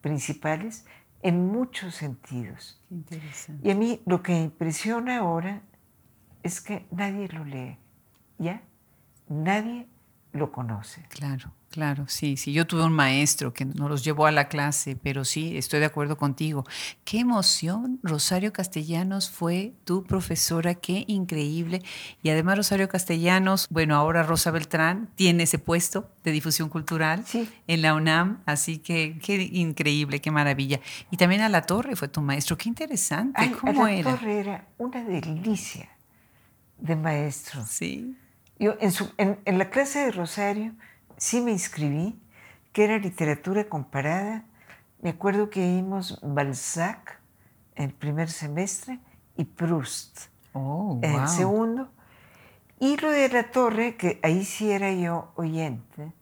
principales 0.00 0.86
en 1.22 1.46
muchos 1.46 1.94
sentidos. 1.94 2.82
Y 3.62 3.70
a 3.70 3.74
mí 3.74 4.02
lo 4.06 4.22
que 4.22 4.32
me 4.32 4.42
impresiona 4.42 5.18
ahora 5.18 5.62
es 6.42 6.60
que 6.60 6.86
nadie 6.90 7.28
lo 7.28 7.44
lee, 7.44 7.78
¿ya? 8.38 8.62
Nadie 9.28 9.88
lo 10.32 10.52
conoce. 10.52 11.04
Claro. 11.08 11.52
Claro, 11.70 12.06
sí, 12.08 12.36
sí. 12.36 12.52
Yo 12.52 12.66
tuve 12.66 12.82
un 12.82 12.92
maestro 12.92 13.54
que 13.54 13.64
nos 13.64 13.88
los 13.88 14.02
llevó 14.02 14.26
a 14.26 14.32
la 14.32 14.48
clase, 14.48 14.96
pero 14.96 15.24
sí, 15.24 15.56
estoy 15.56 15.78
de 15.78 15.86
acuerdo 15.86 16.16
contigo. 16.16 16.64
Qué 17.04 17.20
emoción. 17.20 18.00
Rosario 18.02 18.52
Castellanos 18.52 19.30
fue 19.30 19.74
tu 19.84 20.02
profesora, 20.02 20.74
qué 20.74 21.04
increíble. 21.06 21.80
Y 22.24 22.30
además 22.30 22.56
Rosario 22.56 22.88
Castellanos, 22.88 23.68
bueno, 23.70 23.94
ahora 23.94 24.24
Rosa 24.24 24.50
Beltrán 24.50 25.10
tiene 25.14 25.44
ese 25.44 25.60
puesto 25.60 26.10
de 26.24 26.32
difusión 26.32 26.68
cultural 26.70 27.24
en 27.68 27.82
la 27.82 27.94
UNAM, 27.94 28.42
así 28.46 28.78
que 28.78 29.20
qué 29.22 29.36
increíble, 29.40 30.20
qué 30.20 30.32
maravilla. 30.32 30.80
Y 31.12 31.18
también 31.18 31.42
a 31.42 31.48
La 31.48 31.62
Torre 31.62 31.94
fue 31.94 32.08
tu 32.08 32.20
maestro, 32.20 32.58
qué 32.58 32.68
interesante. 32.68 33.52
¿Cómo 33.60 33.84
la 33.84 33.92
era? 33.92 34.10
Torre 34.10 34.40
era 34.40 34.66
una 34.76 35.04
delicia 35.04 35.88
de 36.78 36.96
maestro. 36.96 37.64
Sí. 37.64 38.16
Yo 38.60 38.76
en, 38.78 38.92
su, 38.92 39.10
en 39.16 39.58
la 39.58 39.70
clase 39.70 40.04
de 40.04 40.12
Rosario 40.12 40.74
sí 41.16 41.40
me 41.40 41.50
inscribí, 41.50 42.20
que 42.72 42.84
era 42.84 42.98
literatura 42.98 43.68
comparada. 43.68 44.44
Me 45.02 45.10
acuerdo 45.10 45.50
que 45.50 45.60
vimos 45.60 46.18
Balzac 46.22 47.20
en 47.74 47.84
el 47.84 47.94
primer 47.94 48.30
semestre 48.30 49.00
y 49.36 49.44
Proust 49.44 50.26
oh, 50.52 50.98
en 51.02 51.14
el 51.14 51.28
segundo. 51.28 51.90
Y 52.78 52.96
lo 52.96 53.10
de 53.10 53.28
la 53.28 53.50
torre, 53.50 53.96
que 53.96 54.20
ahí 54.22 54.44
sí 54.44 54.70
era 54.70 54.92
yo 54.92 55.32
oyente, 55.36 56.12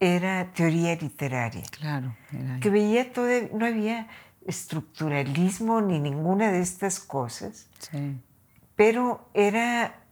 era 0.00 0.52
teoría 0.52 0.94
literaria. 0.96 1.62
Claro. 1.70 2.14
que 2.60 2.70
veía 2.70 3.12
todo, 3.12 3.28
no 3.54 3.64
había 3.64 4.08
estructuralismo 4.46 5.80
ni 5.80 5.98
ninguna 5.98 6.50
de 6.50 6.60
estas 6.60 6.98
cosas, 6.98 7.68
sí. 7.78 8.20
pero 8.74 9.28
era 9.32 10.02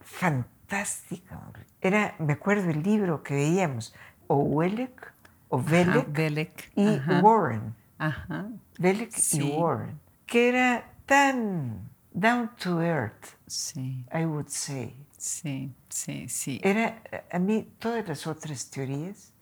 fantástica. 0.70 1.40
Era, 1.80 2.14
me 2.18 2.34
acuerdo 2.34 2.70
el 2.70 2.82
libro 2.82 3.22
que 3.22 3.34
veíamos, 3.34 3.94
o 4.28 4.36
Welleck, 4.36 5.12
o 5.48 5.60
Velek, 5.60 6.72
y 6.76 7.00
Warren. 7.20 7.74
Ajá. 7.98 8.46
y 8.78 9.42
Warren, 9.42 10.00
que 10.26 10.48
era 10.48 10.84
tan 11.06 11.90
down 12.12 12.50
to 12.56 12.80
earth, 12.80 13.36
sí. 13.46 14.06
I 14.12 14.24
would 14.24 14.48
say. 14.48 14.94
Sí, 15.18 15.74
sí, 15.88 16.28
sí. 16.28 16.60
Era, 16.62 17.02
a 17.30 17.38
mí, 17.38 17.68
todas 17.78 18.06
las 18.08 18.26
otras 18.26 18.70
teorías 18.70 19.32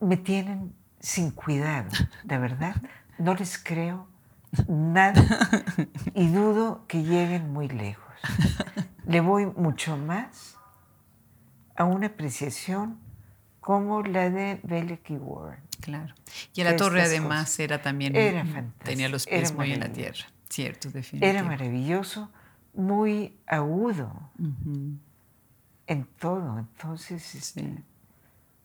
me 0.00 0.16
tienen 0.16 0.74
sin 0.98 1.30
cuidado, 1.30 1.88
de 2.24 2.38
verdad. 2.38 2.74
No 3.18 3.34
les 3.34 3.58
creo 3.58 4.08
nada 4.66 5.22
y 6.14 6.28
dudo 6.32 6.84
que 6.88 7.04
lleguen 7.04 7.52
muy 7.52 7.68
lejos. 7.68 8.04
Le 9.06 9.20
voy 9.20 9.46
mucho 9.46 9.96
más 9.96 10.56
a 11.80 11.84
una 11.84 12.08
apreciación 12.08 12.98
como 13.60 14.02
la 14.02 14.28
de 14.28 14.60
y 15.08 15.12
Warren. 15.14 15.62
Claro. 15.80 16.14
Y 16.52 16.62
la 16.62 16.76
torre 16.76 17.00
además 17.00 17.58
era 17.58 17.80
también... 17.80 18.14
Era 18.14 18.44
fantástico. 18.44 18.84
Tenía 18.84 19.08
los 19.08 19.24
pies 19.24 19.54
muy 19.54 19.72
en 19.72 19.80
la 19.80 19.90
tierra. 19.90 20.26
Cierto, 20.50 20.90
definitivamente. 20.90 21.38
Era 21.38 21.42
maravilloso, 21.42 22.30
muy 22.74 23.38
agudo 23.46 24.12
en 25.86 26.04
todo. 26.18 26.58
Entonces, 26.58 27.34
este, 27.34 27.82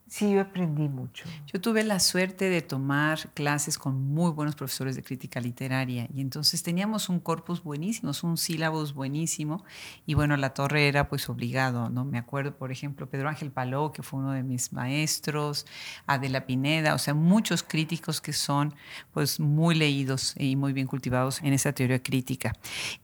Sí, 0.08 0.30
yo 0.30 0.40
aprendí 0.40 0.88
mucho. 0.88 1.24
Yo 1.52 1.60
tuve 1.60 1.82
la 1.82 1.98
suerte 1.98 2.48
de 2.48 2.62
tomar 2.62 3.18
clases 3.34 3.76
con 3.76 4.00
muy 4.00 4.30
buenos 4.30 4.54
profesores 4.54 4.94
de 4.94 5.02
crítica 5.02 5.40
literaria 5.40 6.06
y 6.14 6.20
entonces 6.20 6.62
teníamos 6.62 7.08
un 7.08 7.18
corpus 7.18 7.60
buenísimo, 7.64 8.12
un 8.22 8.36
sílabus 8.36 8.94
buenísimo 8.94 9.64
y 10.06 10.14
bueno, 10.14 10.36
la 10.36 10.54
torre 10.54 10.86
era 10.86 11.08
pues 11.08 11.28
obligado, 11.28 11.90
¿no? 11.90 12.04
Me 12.04 12.18
acuerdo, 12.18 12.56
por 12.56 12.70
ejemplo, 12.70 13.10
Pedro 13.10 13.28
Ángel 13.28 13.50
Paló, 13.50 13.90
que 13.90 14.04
fue 14.04 14.20
uno 14.20 14.30
de 14.30 14.44
mis 14.44 14.72
maestros, 14.72 15.66
Adela 16.06 16.46
Pineda, 16.46 16.94
o 16.94 16.98
sea, 16.98 17.14
muchos 17.14 17.64
críticos 17.64 18.20
que 18.20 18.32
son 18.32 18.76
pues 19.12 19.40
muy 19.40 19.74
leídos 19.74 20.34
y 20.38 20.54
muy 20.54 20.72
bien 20.72 20.86
cultivados 20.86 21.42
en 21.42 21.52
esa 21.52 21.72
teoría 21.72 22.00
crítica. 22.00 22.52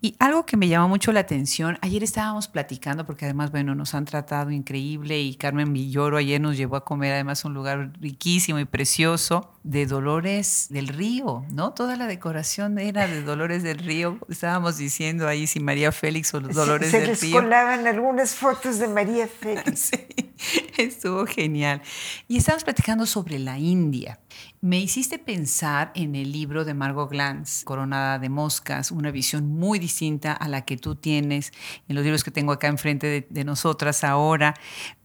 Y 0.01 0.15
algo 0.21 0.47
que 0.47 0.57
me 0.57 0.69
llamó 0.69 0.88
mucho 0.88 1.11
la 1.11 1.21
atención, 1.21 1.79
ayer 1.81 2.05
estábamos 2.05 2.47
platicando 2.47 3.05
porque 3.05 3.25
además, 3.25 3.51
bueno, 3.51 3.75
nos 3.75 3.93
han 3.97 4.05
tratado 4.05 4.53
increíble 4.53 5.21
y 5.21 5.35
Carmen 5.35 5.73
Villoro 5.73 6.17
ayer 6.17 6.41
nos 6.41 6.57
llevó 6.57 6.77
a 6.77 6.91
comer 6.92 7.14
además 7.14 7.46
un 7.46 7.55
lugar 7.55 7.90
riquísimo 8.00 8.59
y 8.59 8.66
precioso 8.66 9.50
de 9.62 9.87
Dolores 9.87 10.66
del 10.68 10.88
Río, 10.88 11.42
¿no? 11.50 11.72
Toda 11.72 11.96
la 11.96 12.07
decoración 12.07 12.78
era 12.78 13.07
de 13.07 13.22
Dolores 13.22 13.62
del 13.62 13.78
Río. 13.78 14.18
Estábamos 14.28 14.76
diciendo 14.76 15.26
ahí 15.26 15.46
si 15.46 15.59
María 15.59 15.90
Félix 15.90 16.35
o 16.35 16.40
los 16.40 16.55
Dolores 16.55 16.92
del 16.92 17.07
Río. 17.07 17.14
Se 17.14 17.26
les 17.26 17.35
colaban 17.35 17.87
algunas 17.87 18.35
fotos 18.35 18.78
de 18.78 18.88
María 18.88 19.26
Félix. 19.26 19.81
sí, 20.37 20.70
estuvo 20.76 21.24
genial. 21.24 21.81
Y 22.28 22.37
estábamos 22.37 22.64
platicando 22.64 23.07
sobre 23.07 23.38
la 23.38 23.59
India. 23.59 24.20
Me 24.61 24.78
hiciste 24.78 25.18
pensar 25.18 25.92
en 25.94 26.14
el 26.14 26.31
libro 26.31 26.66
de 26.66 26.74
Margot 26.74 27.09
Glantz, 27.09 27.64
Coronada 27.64 28.18
de 28.18 28.28
Moscas, 28.28 28.90
una 28.90 29.11
visión 29.11 29.46
muy 29.46 29.78
distinta 29.78 30.35
a 30.35 30.46
la 30.48 30.66
que 30.66 30.76
tú 30.76 30.94
tienes 30.94 31.52
en 31.88 31.96
los 31.96 32.05
libros 32.05 32.22
que 32.22 32.31
tengo 32.31 32.52
acá 32.52 32.66
enfrente 32.66 33.07
de, 33.07 33.26
de 33.31 33.44
nosotras 33.44 34.05
ahora. 34.05 34.55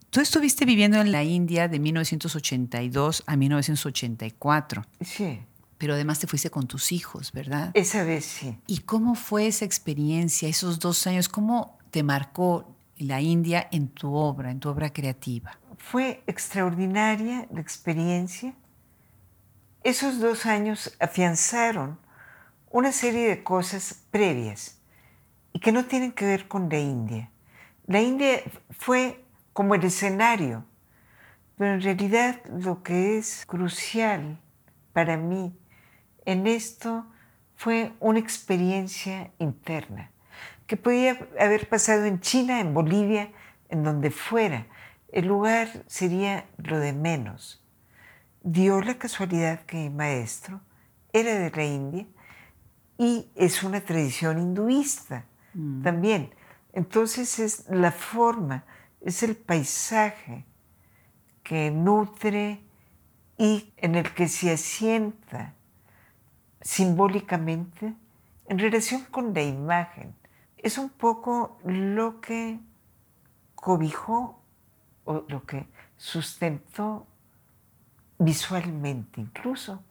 Tú 0.09 0.21
estuviste 0.21 0.65
viviendo 0.65 0.99
en 0.99 1.11
la 1.11 1.23
India 1.23 1.67
de 1.67 1.79
1982 1.79 3.23
a 3.27 3.35
1984. 3.35 4.85
Sí. 5.01 5.41
Pero 5.77 5.93
además 5.93 6.19
te 6.19 6.27
fuiste 6.27 6.49
con 6.49 6.67
tus 6.67 6.91
hijos, 6.91 7.31
¿verdad? 7.33 7.71
Esa 7.73 8.03
vez 8.03 8.25
sí. 8.25 8.57
¿Y 8.67 8.79
cómo 8.79 9.15
fue 9.15 9.47
esa 9.47 9.65
experiencia, 9.65 10.49
esos 10.49 10.79
dos 10.79 11.05
años? 11.05 11.29
¿Cómo 11.29 11.77
te 11.91 12.03
marcó 12.03 12.73
la 12.97 13.21
India 13.21 13.67
en 13.71 13.89
tu 13.89 14.13
obra, 14.15 14.49
en 14.49 14.59
tu 14.59 14.69
obra 14.69 14.91
creativa? 14.91 15.59
Fue 15.77 16.23
extraordinaria 16.25 17.47
la 17.53 17.61
experiencia. 17.61 18.55
Esos 19.83 20.19
dos 20.19 20.45
años 20.45 20.95
afianzaron 20.99 21.99
una 22.71 22.91
serie 22.91 23.27
de 23.27 23.43
cosas 23.43 24.03
previas 24.09 24.79
y 25.53 25.59
que 25.59 25.71
no 25.71 25.85
tienen 25.85 26.11
que 26.11 26.25
ver 26.25 26.47
con 26.47 26.69
la 26.69 26.79
India. 26.79 27.31
La 27.85 28.01
India 28.01 28.41
fue 28.71 29.23
como 29.57 29.73
el 29.73 29.83
escenario. 29.83 30.65
Pero 31.57 31.73
en 31.73 31.81
realidad 31.81 32.45
lo 32.45 32.83
que 32.83 33.17
es 33.17 33.43
crucial 33.47 34.39
para 34.93 35.17
mí 35.17 35.57
en 36.25 36.45
esto 36.45 37.07
fue 37.55 37.91
una 37.99 38.19
experiencia 38.19 39.31
interna, 39.39 40.11
que 40.67 40.77
podía 40.77 41.27
haber 41.39 41.67
pasado 41.67 42.05
en 42.05 42.19
China, 42.19 42.59
en 42.59 42.75
Bolivia, 42.75 43.31
en 43.69 43.83
donde 43.83 44.11
fuera. 44.11 44.67
El 45.11 45.25
lugar 45.25 45.67
sería 45.87 46.45
lo 46.59 46.77
de 46.77 46.93
menos. 46.93 47.65
Dio 48.43 48.79
la 48.79 48.99
casualidad 48.99 49.61
que 49.61 49.77
mi 49.77 49.89
maestro 49.89 50.61
era 51.11 51.33
de 51.33 51.49
la 51.49 51.63
India 51.63 52.05
y 52.99 53.31
es 53.33 53.63
una 53.63 53.81
tradición 53.81 54.37
hinduista 54.37 55.25
mm. 55.55 55.81
también. 55.81 56.35
Entonces 56.73 57.39
es 57.39 57.65
la 57.69 57.91
forma 57.91 58.63
es 59.07 59.23
el 59.23 59.37
paisaje 59.37 60.43
que 61.41 61.71
nutre 61.71 62.61
y 63.37 63.71
en 63.77 63.95
el 63.95 64.13
que 64.13 64.27
se 64.27 64.51
asienta 64.51 65.53
simbólicamente 66.59 67.93
en 68.47 68.59
relación 68.59 69.05
con 69.05 69.33
la 69.33 69.43
imagen. 69.43 70.13
Es 70.57 70.77
un 70.77 70.89
poco 70.89 71.57
lo 71.63 72.19
que 72.19 72.59
cobijó 73.55 74.41
o 75.05 75.23
lo 75.29 75.45
que 75.45 75.69
sustentó 75.95 77.07
visualmente 78.19 79.21
incluso 79.21 79.81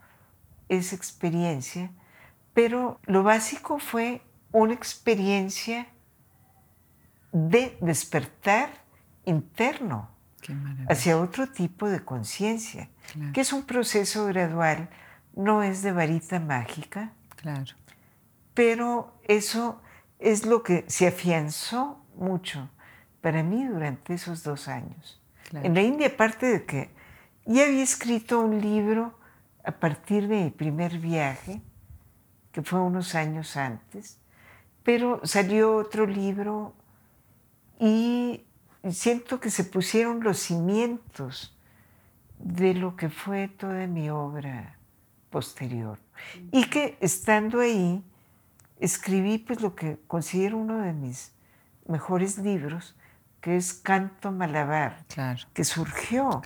esa 0.68 0.94
experiencia, 0.94 1.90
pero 2.52 3.00
lo 3.04 3.22
básico 3.22 3.78
fue 3.78 4.20
una 4.52 4.74
experiencia 4.74 5.86
de 7.32 7.78
despertar 7.80 8.84
interno 9.26 10.08
hacia 10.88 11.18
otro 11.18 11.48
tipo 11.48 11.88
de 11.88 12.04
conciencia, 12.04 12.88
que 13.34 13.40
es 13.42 13.52
un 13.52 13.64
proceso 13.64 14.26
gradual, 14.26 14.88
no 15.34 15.62
es 15.62 15.82
de 15.82 15.92
varita 15.92 16.40
mágica. 16.40 17.12
Claro. 17.36 17.74
Pero 18.54 19.20
eso 19.24 19.82
es 20.18 20.46
lo 20.46 20.62
que 20.62 20.84
se 20.88 21.08
afianzó 21.08 22.02
mucho 22.14 22.70
para 23.20 23.42
mí 23.42 23.66
durante 23.66 24.14
esos 24.14 24.42
dos 24.42 24.68
años. 24.68 25.20
En 25.52 25.74
la 25.74 25.82
India, 25.82 26.08
aparte 26.08 26.46
de 26.46 26.64
que 26.64 26.90
ya 27.44 27.64
había 27.64 27.82
escrito 27.82 28.40
un 28.40 28.60
libro 28.60 29.18
a 29.64 29.72
partir 29.72 30.26
de 30.28 30.44
mi 30.44 30.50
primer 30.50 30.98
viaje, 30.98 31.60
que 32.52 32.62
fue 32.62 32.80
unos 32.80 33.14
años 33.14 33.56
antes, 33.56 34.18
pero 34.82 35.20
salió 35.24 35.76
otro 35.76 36.06
libro 36.06 36.74
y 37.78 38.45
siento 38.92 39.40
que 39.40 39.50
se 39.50 39.64
pusieron 39.64 40.22
los 40.22 40.38
cimientos 40.38 41.56
de 42.38 42.74
lo 42.74 42.96
que 42.96 43.08
fue 43.08 43.48
toda 43.48 43.86
mi 43.86 44.10
obra 44.10 44.78
posterior. 45.30 45.98
Y 46.52 46.64
que 46.64 46.96
estando 47.00 47.60
ahí, 47.60 48.04
escribí 48.78 49.38
pues 49.38 49.60
lo 49.60 49.74
que 49.74 49.98
considero 50.06 50.58
uno 50.58 50.78
de 50.78 50.92
mis 50.92 51.32
mejores 51.86 52.38
libros, 52.38 52.96
que 53.40 53.56
es 53.56 53.74
Canto 53.74 54.32
Malabar, 54.32 55.04
que 55.52 55.64
surgió 55.64 56.42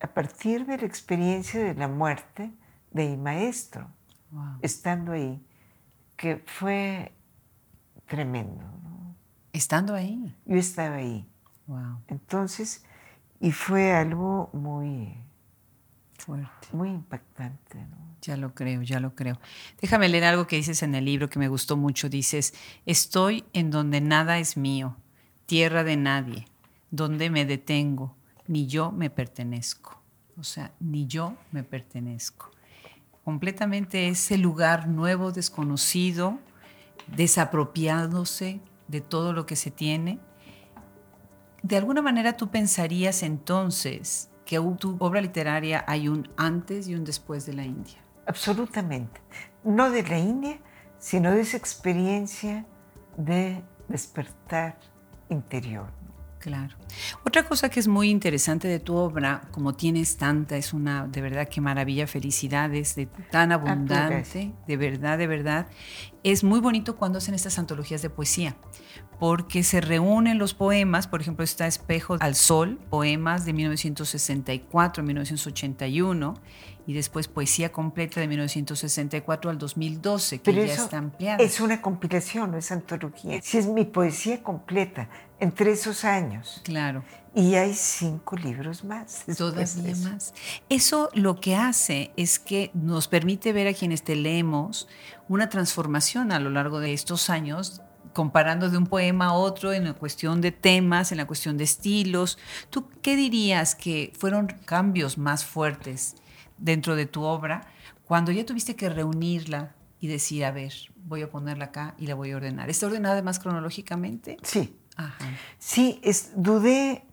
a 0.00 0.06
partir 0.08 0.66
de 0.66 0.78
la 0.78 0.86
experiencia 0.86 1.62
de 1.62 1.74
la 1.74 1.88
muerte 1.88 2.52
de 2.90 3.08
mi 3.08 3.16
maestro, 3.16 3.88
estando 4.62 5.12
ahí, 5.12 5.44
que 6.16 6.42
fue 6.46 7.12
tremendo. 8.06 8.64
Estando 9.52 9.94
ahí. 9.94 10.34
Yo 10.44 10.56
estaba 10.56 10.96
ahí. 10.96 11.26
Entonces, 12.08 12.84
y 13.40 13.52
fue 13.52 13.92
algo 13.92 14.50
muy 14.52 15.18
fuerte. 16.18 16.68
Muy 16.72 16.90
impactante. 16.90 17.86
Ya 18.22 18.36
lo 18.36 18.54
creo, 18.54 18.82
ya 18.82 19.00
lo 19.00 19.14
creo. 19.14 19.38
Déjame 19.80 20.08
leer 20.08 20.24
algo 20.24 20.46
que 20.46 20.56
dices 20.56 20.82
en 20.82 20.94
el 20.94 21.04
libro 21.04 21.28
que 21.28 21.38
me 21.38 21.48
gustó 21.48 21.76
mucho. 21.76 22.08
Dices, 22.08 22.54
estoy 22.86 23.44
en 23.52 23.70
donde 23.70 24.00
nada 24.00 24.38
es 24.38 24.56
mío, 24.56 24.96
tierra 25.46 25.84
de 25.84 25.96
nadie, 25.96 26.46
donde 26.90 27.30
me 27.30 27.44
detengo, 27.44 28.16
ni 28.46 28.66
yo 28.66 28.90
me 28.90 29.10
pertenezco. 29.10 30.00
O 30.38 30.44
sea, 30.44 30.72
ni 30.80 31.06
yo 31.06 31.36
me 31.52 31.62
pertenezco. 31.62 32.50
Completamente 33.24 34.08
ese 34.08 34.38
lugar 34.38 34.88
nuevo, 34.88 35.32
desconocido, 35.32 36.38
desapropiándose 37.08 38.60
de 38.88 39.00
todo 39.00 39.32
lo 39.32 39.46
que 39.46 39.56
se 39.56 39.70
tiene 39.70 40.20
de 41.66 41.76
alguna 41.76 42.00
manera 42.00 42.36
tú 42.36 42.48
pensarías 42.48 43.24
entonces 43.24 44.30
que 44.44 44.60
tu 44.78 44.96
obra 45.00 45.20
literaria 45.20 45.84
hay 45.88 46.08
un 46.08 46.28
antes 46.36 46.86
y 46.86 46.94
un 46.94 47.04
después 47.04 47.44
de 47.44 47.54
la 47.54 47.64
India. 47.64 47.96
Absolutamente. 48.26 49.20
No 49.64 49.90
de 49.90 50.04
la 50.04 50.18
India, 50.18 50.60
sino 50.98 51.32
de 51.32 51.40
esa 51.40 51.56
experiencia 51.56 52.64
de 53.16 53.64
despertar 53.88 54.78
interior. 55.28 55.88
Claro. 56.46 56.76
Otra 57.24 57.42
cosa 57.42 57.68
que 57.70 57.80
es 57.80 57.88
muy 57.88 58.08
interesante 58.08 58.68
de 58.68 58.78
tu 58.78 58.94
obra, 58.94 59.48
como 59.50 59.74
tienes 59.74 60.16
tanta, 60.16 60.56
es 60.56 60.72
una, 60.72 61.08
de 61.08 61.20
verdad, 61.20 61.48
qué 61.48 61.60
maravilla, 61.60 62.06
felicidades, 62.06 62.94
de 62.94 63.06
tan 63.32 63.50
ah, 63.50 63.56
abundante, 63.56 64.52
de 64.64 64.76
verdad, 64.76 65.18
de 65.18 65.26
verdad. 65.26 65.66
Es 66.22 66.44
muy 66.44 66.60
bonito 66.60 66.94
cuando 66.94 67.18
hacen 67.18 67.34
estas 67.34 67.58
antologías 67.58 68.00
de 68.00 68.10
poesía, 68.10 68.54
porque 69.18 69.64
se 69.64 69.80
reúnen 69.80 70.38
los 70.38 70.54
poemas, 70.54 71.08
por 71.08 71.20
ejemplo, 71.20 71.42
está 71.42 71.66
Espejo 71.66 72.16
al 72.20 72.36
Sol, 72.36 72.78
poemas 72.90 73.44
de 73.44 73.52
1964, 73.52 75.02
1981, 75.02 76.34
y 76.86 76.92
después 76.92 77.26
Poesía 77.26 77.72
Completa 77.72 78.20
de 78.20 78.28
1964 78.28 79.50
al 79.50 79.58
2012, 79.58 80.38
que 80.40 80.54
ya 80.54 80.64
está 80.64 80.98
ampliada. 80.98 81.42
Es 81.42 81.60
una 81.60 81.82
compilación, 81.82 82.52
no 82.52 82.58
es 82.58 82.70
antología. 82.70 83.40
Si 83.42 83.58
es 83.58 83.66
mi 83.66 83.84
poesía 83.84 84.42
completa, 84.42 85.08
entre 85.40 85.72
esos 85.72 86.04
años. 86.04 86.60
Claro. 86.64 87.04
Y 87.34 87.56
hay 87.56 87.74
cinco 87.74 88.36
libros 88.36 88.84
más. 88.84 89.24
Todavía 89.36 89.94
más. 89.96 90.32
Eso 90.68 91.10
lo 91.12 91.40
que 91.40 91.56
hace 91.56 92.12
es 92.16 92.38
que 92.38 92.70
nos 92.72 93.08
permite 93.08 93.52
ver 93.52 93.66
a 93.66 93.74
quienes 93.74 94.02
te 94.02 94.14
leemos 94.14 94.88
una 95.28 95.48
transformación 95.48 96.32
a 96.32 96.38
lo 96.38 96.50
largo 96.50 96.78
de 96.78 96.92
estos 96.92 97.28
años 97.30 97.82
comparando 98.12 98.70
de 98.70 98.78
un 98.78 98.86
poema 98.86 99.26
a 99.26 99.32
otro 99.34 99.74
en 99.74 99.84
la 99.84 99.92
cuestión 99.92 100.40
de 100.40 100.50
temas, 100.52 101.12
en 101.12 101.18
la 101.18 101.26
cuestión 101.26 101.58
de 101.58 101.64
estilos. 101.64 102.38
¿Tú 102.70 102.88
qué 103.02 103.16
dirías 103.16 103.74
que 103.74 104.12
fueron 104.18 104.46
cambios 104.64 105.18
más 105.18 105.44
fuertes 105.44 106.14
dentro 106.58 106.96
de 106.96 107.06
tu 107.06 107.22
obra 107.22 107.66
cuando 108.04 108.32
ya 108.32 108.44
tuviste 108.44 108.76
que 108.76 108.88
reunirla 108.88 109.74
y 110.00 110.08
decir, 110.08 110.44
a 110.44 110.50
ver, 110.50 110.72
voy 110.96 111.22
a 111.22 111.30
ponerla 111.30 111.66
acá 111.66 111.94
y 111.98 112.06
la 112.06 112.14
voy 112.14 112.32
a 112.32 112.36
ordenar? 112.36 112.70
¿Está 112.70 112.86
ordenada 112.86 113.14
además 113.14 113.38
cronológicamente? 113.38 114.36
Sí. 114.42 114.78
Sí, 115.58 116.00
es, 116.02 116.32
dudé 116.36 117.04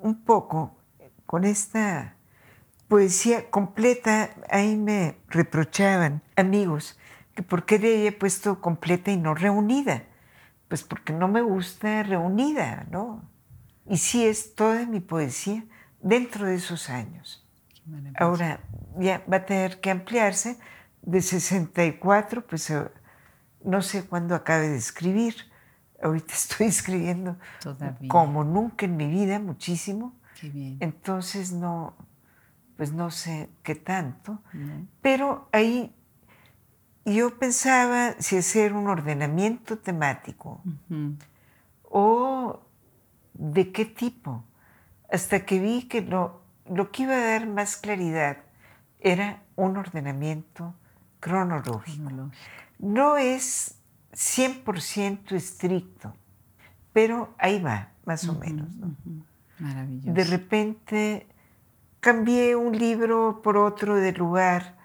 un 0.00 0.22
poco 0.22 0.78
con 1.26 1.44
esta 1.44 2.16
poesía 2.88 3.50
completa. 3.50 4.30
Ahí 4.50 4.76
me 4.76 5.18
reprochaban 5.28 6.22
amigos 6.36 6.98
que 7.34 7.42
por 7.42 7.64
qué 7.64 7.78
le 7.78 7.96
había 7.96 8.18
puesto 8.18 8.60
completa 8.60 9.10
y 9.10 9.16
no 9.16 9.34
reunida 9.34 10.04
pues 10.74 10.82
porque 10.82 11.12
no 11.12 11.28
me 11.28 11.40
gusta 11.42 12.02
reunida, 12.02 12.86
¿no? 12.90 13.22
Y 13.88 13.98
sí 13.98 14.24
es 14.24 14.54
toda 14.54 14.86
mi 14.86 15.00
poesía 15.00 15.64
dentro 16.00 16.46
de 16.46 16.56
esos 16.56 16.90
años. 16.90 17.43
Ahora 18.16 18.60
ya 18.98 19.22
va 19.30 19.38
a 19.38 19.46
tener 19.46 19.80
que 19.80 19.90
ampliarse. 19.90 20.58
De 21.02 21.20
64, 21.20 22.46
pues 22.46 22.70
eh, 22.70 22.90
no 23.62 23.82
sé 23.82 24.06
cuándo 24.06 24.34
acabe 24.34 24.68
de 24.68 24.76
escribir. 24.76 25.34
Ahorita 26.02 26.32
estoy 26.32 26.68
escribiendo 26.68 27.36
como 28.08 28.44
nunca 28.44 28.86
en 28.86 28.96
mi 28.96 29.08
vida, 29.08 29.38
muchísimo. 29.38 30.14
Qué 30.40 30.48
bien. 30.48 30.78
Entonces 30.80 31.52
no, 31.52 31.94
pues 32.76 32.92
no 32.92 33.10
sé 33.10 33.50
qué 33.62 33.74
tanto, 33.74 34.42
pero 35.00 35.48
ahí 35.52 35.94
yo 37.04 37.38
pensaba 37.38 38.14
si 38.18 38.36
hacer 38.36 38.72
un 38.72 38.88
ordenamiento 38.88 39.78
temático 39.78 40.62
o 41.84 42.60
de 43.34 43.72
qué 43.72 43.84
tipo, 43.84 44.44
hasta 45.10 45.44
que 45.44 45.60
vi 45.60 45.82
que 45.82 46.00
lo, 46.00 46.43
lo 46.70 46.90
que 46.90 47.02
iba 47.04 47.14
a 47.14 47.26
dar 47.26 47.46
más 47.46 47.76
claridad 47.76 48.38
era 48.98 49.42
un 49.56 49.76
ordenamiento 49.76 50.74
cronológico. 51.20 52.30
No 52.78 53.16
es 53.16 53.78
100% 54.12 55.32
estricto, 55.32 56.14
pero 56.92 57.34
ahí 57.38 57.60
va, 57.60 57.90
más 58.04 58.26
o 58.28 58.34
menos. 58.34 58.68
Maravilloso. 59.58 60.12
De 60.12 60.24
repente 60.24 61.26
cambié 62.00 62.56
un 62.56 62.76
libro 62.76 63.40
por 63.42 63.56
otro 63.56 63.96
de 63.96 64.12
lugar 64.12 64.76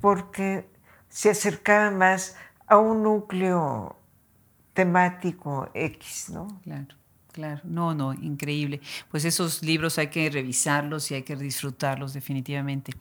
porque 0.00 0.68
se 1.08 1.30
acercaba 1.30 1.90
más 1.90 2.36
a 2.66 2.78
un 2.78 3.02
núcleo 3.02 3.96
temático 4.72 5.68
X, 5.74 6.30
¿no? 6.30 6.60
Claro, 6.62 6.94
claro. 7.32 7.60
No, 7.64 7.94
no, 7.94 8.12
increíble. 8.14 8.80
Pues 9.10 9.24
esos 9.24 9.62
libros 9.62 9.98
hay 9.98 10.08
que 10.08 10.30
revisarlos 10.30 11.10
y 11.10 11.14
hay 11.14 11.22
que 11.22 11.36
disfrutarlos 11.36 12.12
definitivamente. 12.12 12.92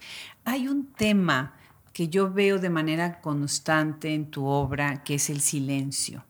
Hay 0.46 0.68
un 0.68 0.94
tema 0.94 1.56
que 1.94 2.08
yo 2.08 2.32
veo 2.32 2.60
de 2.60 2.70
manera 2.70 3.20
constante 3.22 4.13
en 4.13 4.32
tu 4.32 4.46
obra, 4.46 5.04
que 5.04 5.15
es 5.15 5.30
el 5.30 5.42
silencio. 5.42 6.24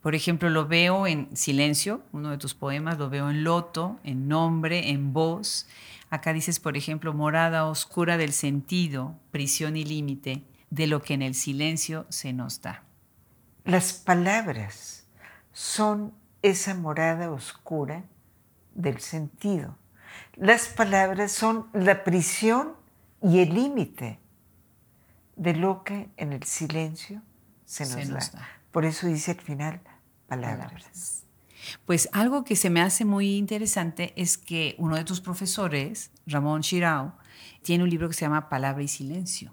Por 0.00 0.14
ejemplo, 0.14 0.48
lo 0.50 0.66
veo 0.66 1.06
en 1.06 1.34
Silencio, 1.36 2.02
uno 2.12 2.30
de 2.30 2.38
tus 2.38 2.54
poemas, 2.54 2.98
lo 2.98 3.10
veo 3.10 3.28
en 3.30 3.44
Loto, 3.44 3.98
en 4.04 4.28
Nombre, 4.28 4.90
en 4.90 5.12
Voz. 5.12 5.66
Acá 6.10 6.32
dices, 6.32 6.60
por 6.60 6.76
ejemplo, 6.76 7.12
Morada 7.12 7.66
Oscura 7.66 8.16
del 8.16 8.32
Sentido, 8.32 9.18
Prisión 9.30 9.76
y 9.76 9.84
Límite 9.84 10.42
de 10.70 10.86
lo 10.86 11.02
que 11.02 11.14
en 11.14 11.22
el 11.22 11.34
silencio 11.34 12.06
se 12.08 12.32
nos 12.32 12.60
da. 12.60 12.84
Las 13.64 13.92
palabras 13.92 15.06
son 15.52 16.12
esa 16.48 16.74
morada 16.74 17.30
oscura 17.30 18.04
del 18.74 19.00
sentido. 19.00 19.76
Las 20.34 20.68
palabras 20.68 21.32
son 21.32 21.68
la 21.72 22.04
prisión 22.04 22.74
y 23.22 23.40
el 23.40 23.54
límite 23.54 24.18
de 25.36 25.54
lo 25.54 25.82
que 25.84 26.08
en 26.16 26.32
el 26.32 26.42
silencio 26.44 27.22
se 27.64 27.84
nos, 28.06 28.32
da. 28.32 28.48
Por 28.70 28.84
eso 28.84 29.06
dice 29.06 29.32
al 29.32 29.40
final 29.40 29.80
palabras. 30.28 31.24
Pues 31.84 32.08
algo 32.12 32.44
que 32.44 32.56
se 32.56 32.70
me 32.70 32.80
hace 32.80 33.04
muy 33.04 33.36
interesante 33.36 34.12
es 34.16 34.38
que 34.38 34.76
uno 34.78 34.96
de 34.96 35.04
tus 35.04 35.20
profesores, 35.20 36.10
Ramón 36.26 36.62
Chirao, 36.62 37.16
tiene 37.62 37.84
un 37.84 37.90
libro 37.90 38.08
que 38.08 38.14
se 38.14 38.20
llama 38.22 38.48
Palabra 38.48 38.82
y 38.82 38.88
Silencio. 38.88 39.52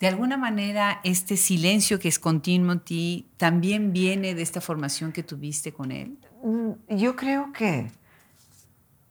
De 0.00 0.08
alguna 0.08 0.36
manera, 0.36 1.00
este 1.04 1.36
silencio 1.36 1.98
que 1.98 2.08
es 2.08 2.18
continuo 2.18 2.72
en 2.72 2.80
ti 2.80 3.28
también 3.36 3.92
viene 3.92 4.34
de 4.34 4.42
esta 4.42 4.60
formación 4.60 5.12
que 5.12 5.22
tuviste 5.22 5.72
con 5.72 5.92
él. 5.92 6.18
Mm, 6.42 6.96
yo 6.96 7.16
creo 7.16 7.52
que 7.52 7.90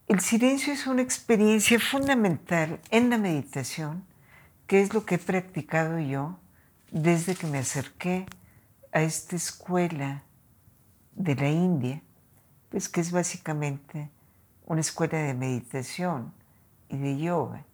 el 0.08 0.20
silencio 0.20 0.74
es 0.74 0.86
una 0.86 1.02
experiencia 1.02 1.80
fundamental 1.80 2.80
en 2.92 3.10
la 3.10 3.18
meditación, 3.18 4.04
que 4.68 4.82
es 4.82 4.94
lo 4.94 5.06
que 5.06 5.16
he 5.16 5.20
practicado 5.20 6.00
yo 6.00 6.38
desde 6.92 7.36
que 7.36 7.48
me 7.48 7.60
acerqué 7.60 8.26
a 8.92 9.02
esta 9.02 9.36
escuela 9.36 10.24
de 11.16 11.36
la 11.36 11.50
India, 11.50 12.02
pues 12.70 12.90
que 12.90 13.02
es 13.02 13.12
básicamente 13.12 14.12
una 14.66 14.82
escuela 14.82 15.18
de 15.18 15.34
meditación 15.34 16.34
y 16.90 16.98
de 16.98 17.18
yoga. 17.18 17.66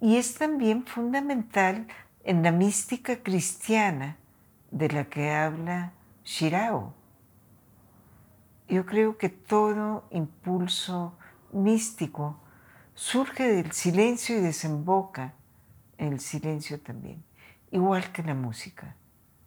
Y 0.00 0.16
es 0.16 0.34
también 0.34 0.86
fundamental 0.86 1.86
en 2.24 2.42
la 2.42 2.52
mística 2.52 3.22
cristiana 3.22 4.16
de 4.70 4.88
la 4.88 5.04
que 5.04 5.30
habla 5.30 5.92
Shirao. 6.24 6.94
Yo 8.68 8.86
creo 8.86 9.18
que 9.18 9.28
todo 9.28 10.08
impulso 10.10 11.16
místico 11.52 12.40
surge 12.94 13.46
del 13.46 13.72
silencio 13.72 14.38
y 14.38 14.40
desemboca 14.40 15.34
en 15.98 16.14
el 16.14 16.20
silencio 16.20 16.80
también, 16.80 17.22
igual 17.70 18.10
que 18.10 18.22
la 18.22 18.34
música. 18.34 18.96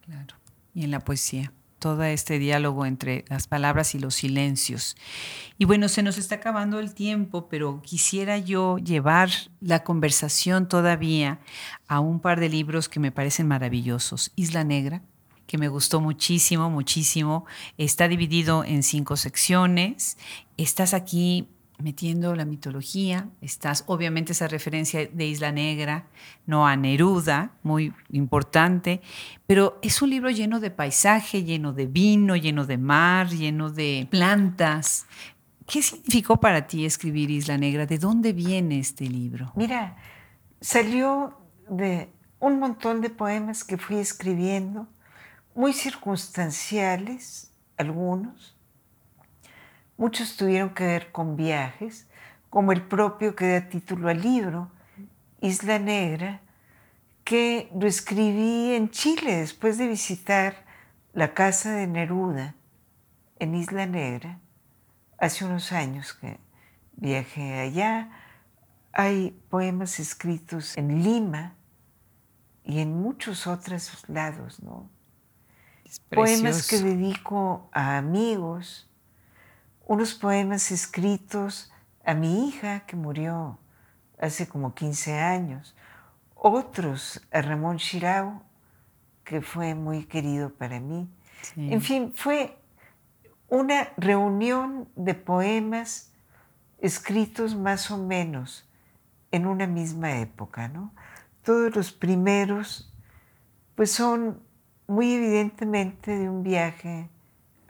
Claro, 0.05 0.35
y 0.73 0.83
en 0.85 0.91
la 0.91 0.99
poesía 0.99 1.51
todo 1.87 2.03
este 2.03 2.37
diálogo 2.37 2.85
entre 2.85 3.23
las 3.29 3.47
palabras 3.47 3.95
y 3.95 3.99
los 3.99 4.13
silencios. 4.13 4.97
Y 5.57 5.63
bueno, 5.63 5.87
se 5.87 6.03
nos 6.03 6.17
está 6.17 6.35
acabando 6.35 6.79
el 6.79 6.93
tiempo, 6.93 7.47
pero 7.47 7.81
quisiera 7.81 8.37
yo 8.37 8.77
llevar 8.77 9.29
la 9.61 9.85
conversación 9.85 10.67
todavía 10.67 11.39
a 11.87 12.01
un 12.01 12.19
par 12.19 12.41
de 12.41 12.49
libros 12.49 12.89
que 12.89 12.99
me 12.99 13.13
parecen 13.13 13.47
maravillosos. 13.47 14.33
Isla 14.35 14.65
Negra, 14.65 15.01
que 15.45 15.57
me 15.57 15.69
gustó 15.69 16.01
muchísimo, 16.01 16.69
muchísimo. 16.69 17.45
Está 17.77 18.09
dividido 18.09 18.65
en 18.65 18.83
cinco 18.83 19.15
secciones. 19.15 20.17
Estás 20.57 20.93
aquí 20.93 21.47
metiendo 21.79 22.35
la 22.35 22.45
mitología, 22.45 23.29
estás 23.41 23.83
obviamente 23.87 24.31
esa 24.31 24.47
referencia 24.47 25.07
de 25.07 25.27
Isla 25.27 25.51
Negra, 25.51 26.07
no 26.45 26.65
a 26.65 26.75
Neruda, 26.75 27.51
muy 27.63 27.93
importante, 28.11 29.01
pero 29.45 29.79
es 29.81 30.01
un 30.01 30.09
libro 30.09 30.29
lleno 30.29 30.59
de 30.59 30.71
paisaje, 30.71 31.43
lleno 31.43 31.73
de 31.73 31.85
vino, 31.85 32.35
lleno 32.35 32.65
de 32.65 32.77
mar, 32.77 33.29
lleno 33.29 33.69
de 33.69 34.07
plantas. 34.09 35.05
¿Qué 35.67 35.81
significó 35.81 36.37
para 36.37 36.65
ti 36.65 36.85
escribir 36.85 37.29
Isla 37.29 37.57
Negra? 37.57 37.85
¿De 37.85 37.97
dónde 37.97 38.33
viene 38.33 38.79
este 38.79 39.05
libro? 39.05 39.51
Mira, 39.55 39.97
salió 40.59 41.39
de 41.69 42.09
un 42.39 42.59
montón 42.59 43.01
de 43.01 43.09
poemas 43.09 43.63
que 43.63 43.77
fui 43.77 43.97
escribiendo, 43.97 44.87
muy 45.53 45.73
circunstanciales, 45.73 47.51
algunos, 47.77 48.56
Muchos 49.97 50.37
tuvieron 50.37 50.75
que 50.75 50.85
ver 50.85 51.11
con 51.11 51.35
viajes, 51.35 52.07
como 52.49 52.71
el 52.71 52.83
propio 52.83 53.35
que 53.35 53.47
da 53.47 53.69
título 53.69 54.09
al 54.09 54.21
libro, 54.21 54.71
Isla 55.41 55.79
Negra, 55.79 56.41
que 57.23 57.69
lo 57.75 57.87
escribí 57.87 58.73
en 58.73 58.89
Chile 58.89 59.37
después 59.37 59.77
de 59.77 59.87
visitar 59.87 60.65
la 61.13 61.33
casa 61.33 61.71
de 61.71 61.87
Neruda 61.87 62.55
en 63.39 63.55
Isla 63.55 63.85
Negra. 63.85 64.39
Hace 65.17 65.45
unos 65.45 65.71
años 65.71 66.13
que 66.13 66.39
viajé 66.93 67.59
allá. 67.59 68.11
Hay 68.93 69.31
poemas 69.49 69.99
escritos 69.99 70.77
en 70.77 71.03
Lima 71.03 71.55
y 72.63 72.79
en 72.79 72.99
muchos 72.99 73.47
otros 73.47 74.03
lados, 74.07 74.61
¿no? 74.61 74.89
Poemas 76.09 76.67
que 76.67 76.79
dedico 76.79 77.69
a 77.71 77.97
amigos, 77.97 78.86
unos 79.87 80.13
poemas 80.13 80.71
escritos 80.71 81.71
a 82.03 82.13
mi 82.13 82.47
hija 82.47 82.81
que 82.81 82.97
murió 82.97 83.57
hace 84.19 84.47
como 84.47 84.73
15 84.73 85.17
años, 85.17 85.75
otros 86.35 87.25
a 87.31 87.41
Ramón 87.41 87.77
Chirao, 87.77 88.43
que 89.23 89.41
fue 89.41 89.75
muy 89.75 90.03
querido 90.03 90.53
para 90.53 90.79
mí. 90.79 91.09
En 91.55 91.81
fin, 91.81 92.11
fue 92.13 92.57
una 93.47 93.89
reunión 93.95 94.89
de 94.95 95.13
poemas 95.13 96.11
escritos 96.79 97.55
más 97.55 97.89
o 97.89 97.97
menos 97.97 98.69
en 99.31 99.47
una 99.47 99.67
misma 99.67 100.19
época, 100.19 100.67
¿no? 100.67 100.93
Todos 101.43 101.73
los 101.75 101.93
primeros, 101.93 102.93
pues 103.75 103.91
son 103.91 104.41
muy 104.85 105.13
evidentemente 105.13 106.17
de 106.17 106.29
un 106.29 106.43
viaje 106.43 107.09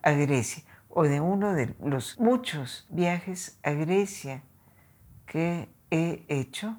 a 0.01 0.11
Grecia 0.11 0.63
o 0.99 1.03
de 1.03 1.21
uno 1.21 1.53
de 1.53 1.75
los 1.79 2.19
muchos 2.19 2.87
viajes 2.89 3.59
a 3.61 3.69
Grecia 3.69 4.41
que 5.27 5.69
he 5.91 6.25
hecho. 6.27 6.75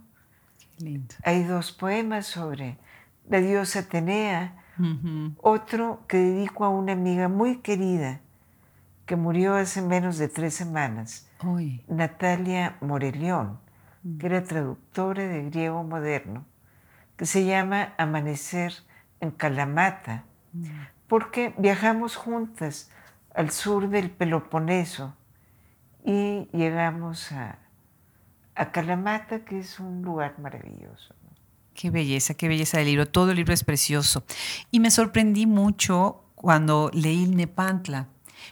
Hay 1.23 1.45
dos 1.45 1.71
poemas 1.71 2.27
sobre 2.27 2.79
la 3.31 3.41
diosa 3.41 3.79
Atenea, 3.79 4.57
otro 5.41 6.03
que 6.09 6.17
dedico 6.17 6.65
a 6.65 6.69
una 6.69 6.95
amiga 6.95 7.29
muy 7.29 7.59
querida 7.59 8.21
que 9.07 9.15
murió 9.15 9.55
hace 9.55 9.83
menos 9.83 10.19
de 10.19 10.27
tres 10.27 10.53
semanas, 10.53 11.31
Natalia 11.87 12.77
Morelión, 12.81 13.61
que 14.19 14.27
era 14.27 14.43
traductora 14.43 15.29
de 15.29 15.45
griego 15.45 15.85
moderno, 15.85 16.45
que 17.17 17.25
se 17.25 17.45
llama 17.45 17.95
Amanecer 17.99 18.73
en 19.21 19.31
Kalamata, 19.31 20.25
porque 21.07 21.55
viajamos 21.57 22.17
juntas 22.17 22.91
al 23.39 23.53
sur 23.53 23.89
del 23.89 24.11
Peloponeso 24.11 25.15
y 26.05 26.49
llegamos 26.53 27.31
a, 27.31 27.61
a 28.57 28.73
Kalamata, 28.73 29.45
que 29.45 29.61
es 29.61 29.79
un 29.79 30.03
lugar 30.03 30.41
maravilloso. 30.41 31.15
Qué 31.73 31.91
belleza, 31.91 32.35
qué 32.35 32.49
belleza 32.49 32.79
del 32.79 32.89
libro. 32.89 33.07
Todo 33.07 33.31
el 33.31 33.37
libro 33.37 33.55
es 33.55 33.63
precioso. 33.63 34.25
Y 34.73 34.81
me 34.81 34.91
sorprendí 34.91 35.47
mucho 35.47 36.25
cuando 36.35 36.91
leí 36.93 37.23
el 37.23 37.37
Nepantla, 37.37 38.09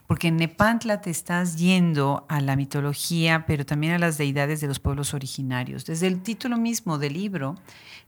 porque 0.06 0.28
en 0.28 0.36
Nepantla 0.36 1.00
te 1.00 1.10
estás 1.10 1.56
yendo 1.56 2.26
a 2.28 2.40
la 2.40 2.56
mitología, 2.56 3.44
pero 3.46 3.66
también 3.66 3.94
a 3.94 3.98
las 3.98 4.18
deidades 4.18 4.60
de 4.60 4.66
los 4.66 4.80
pueblos 4.80 5.14
originarios. 5.14 5.84
Desde 5.84 6.06
el 6.06 6.22
título 6.22 6.56
mismo 6.56 6.98
del 6.98 7.14
libro, 7.14 7.56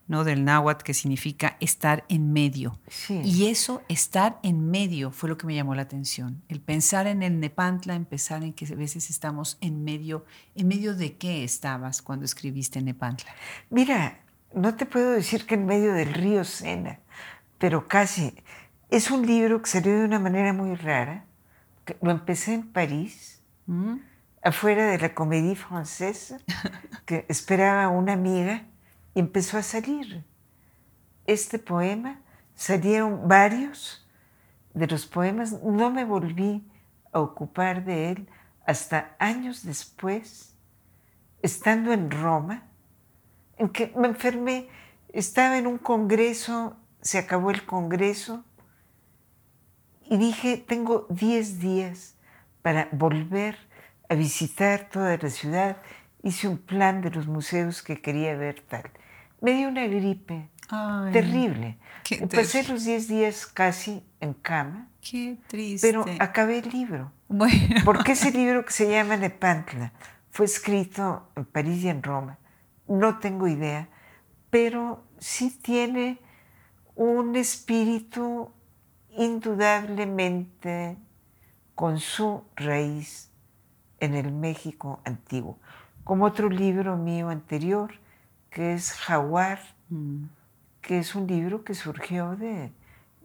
¿no? 0.09 0.25
del 0.25 0.45
náhuatl, 0.45 0.83
que 0.83 0.95
significa 0.95 1.57
estar 1.61 2.05
en 2.09 2.33
medio. 2.33 2.79
Y 3.09 3.47
eso, 3.47 3.83
estar 3.89 4.41
en 4.43 4.71
medio, 4.71 5.11
fue 5.11 5.29
lo 5.29 5.39
que 5.39 5.47
me 5.47 5.55
llamó 5.55 5.75
la 5.75 5.83
atención. 5.83 6.43
El 6.49 6.61
pensar 6.61 7.07
en 7.07 7.23
el 7.23 7.39
Nepantla, 7.39 7.95
empezar 7.95 8.43
en 8.43 8.53
que 8.55 8.67
a 8.67 8.77
veces 8.77 9.11
estamos 9.11 9.59
en 9.61 9.85
medio. 9.85 10.25
¿En 10.55 10.69
medio 10.69 10.95
de 10.95 11.17
qué 11.17 11.45
estabas 11.45 12.03
cuando 12.03 12.25
escribiste 12.25 12.81
Nepantla? 12.83 13.31
Mira, 13.71 14.21
no 14.55 14.75
te 14.75 14.87
puedo 14.87 15.13
decir 15.13 15.47
que 15.47 15.55
en 15.55 15.67
medio 15.67 15.93
del 15.93 16.15
río 16.15 16.45
Sena, 16.45 17.01
pero 17.59 17.87
casi. 17.87 18.35
Es 18.91 19.11
un 19.11 19.27
libro 19.27 19.61
que 19.61 19.69
salió 19.69 19.99
de 19.99 20.07
una 20.07 20.19
manera 20.19 20.55
muy 20.55 20.75
rara. 20.75 21.27
Lo 22.03 22.11
empecé 22.11 22.55
en 22.55 22.73
París, 22.73 23.43
mm. 23.67 23.97
afuera 24.43 24.87
de 24.87 24.99
la 24.99 25.15
Comédie 25.15 25.57
Française, 25.57 26.37
que 27.07 27.25
esperaba 27.29 27.89
una 27.89 28.13
amiga 28.13 28.65
empezó 29.15 29.59
a 29.59 29.63
salir 29.63 30.25
este 31.27 31.59
poema, 31.59 32.21
salieron 32.55 33.29
varios 33.29 34.07
de 34.75 34.87
los 34.87 35.07
poemas, 35.07 35.63
no 35.63 35.91
me 35.91 36.05
volví 36.05 36.67
a 37.13 37.21
ocupar 37.21 37.85
de 37.85 38.11
él 38.11 38.29
hasta 38.67 39.17
años 39.19 39.65
después, 39.65 40.55
estando 41.43 41.93
en 41.93 42.11
Roma, 42.11 42.65
en 43.57 43.69
que 43.69 43.93
me 43.97 44.09
enfermé, 44.09 44.69
estaba 45.13 45.59
en 45.59 45.67
un 45.67 45.79
congreso, 45.79 46.77
se 47.01 47.19
acabó 47.19 47.51
el 47.51 47.65
congreso, 47.67 48.45
y 50.09 50.17
dije, 50.17 50.57
tengo 50.57 51.07
10 51.11 51.61
días 51.61 52.17
para 52.63 52.89
volver 52.93 53.59
a 54.09 54.15
visitar 54.15 54.89
toda 54.91 55.17
la 55.17 55.31
ciudad. 55.31 55.77
Hice 56.23 56.49
un 56.49 56.59
plan 56.59 57.03
de 57.03 57.11
los 57.11 57.27
museos 57.27 57.83
que 57.83 58.01
quería 58.01 58.35
ver 58.37 58.63
tal 58.63 58.91
me 59.41 59.53
dio 59.53 59.69
una 59.69 59.87
gripe 59.87 60.49
terrible. 61.13 61.79
Pasé 62.35 62.65
los 62.65 62.85
10 62.85 63.09
días 63.09 63.47
casi 63.47 64.03
en 64.21 64.35
cama. 64.35 64.89
Qué 65.01 65.39
triste. 65.47 65.87
Pero 65.87 66.05
acabé 66.19 66.59
el 66.59 66.71
libro. 66.71 67.13
Porque 67.85 68.13
ese 68.13 68.31
libro 68.39 68.65
que 68.65 68.73
se 68.73 68.91
llama 68.91 69.17
Nepantla 69.17 69.93
fue 70.31 70.47
escrito 70.47 71.29
en 71.37 71.45
París 71.45 71.85
y 71.85 71.89
en 71.89 72.03
Roma. 72.03 72.39
No 72.87 73.19
tengo 73.19 73.49
idea, 73.49 73.89
pero 74.51 75.05
sí 75.19 75.51
tiene 75.51 76.19
un 76.97 77.37
espíritu 77.37 78.51
indudablemente 79.19 80.97
con 81.75 81.99
su 81.99 82.45
raíz 82.57 83.31
en 84.01 84.15
el 84.15 84.33
México 84.33 85.01
antiguo, 85.05 85.59
como 86.05 86.25
otro 86.25 86.49
libro 86.49 86.97
mío 86.97 87.29
anterior, 87.29 87.93
que 88.51 88.75
es 88.75 88.93
Jaguar, 88.93 89.61
mm. 89.91 90.25
que 90.81 90.99
es 91.01 91.15
un 91.15 91.27
libro 91.27 91.65
que 91.65 91.75
surgió 91.75 92.37
de 92.37 92.73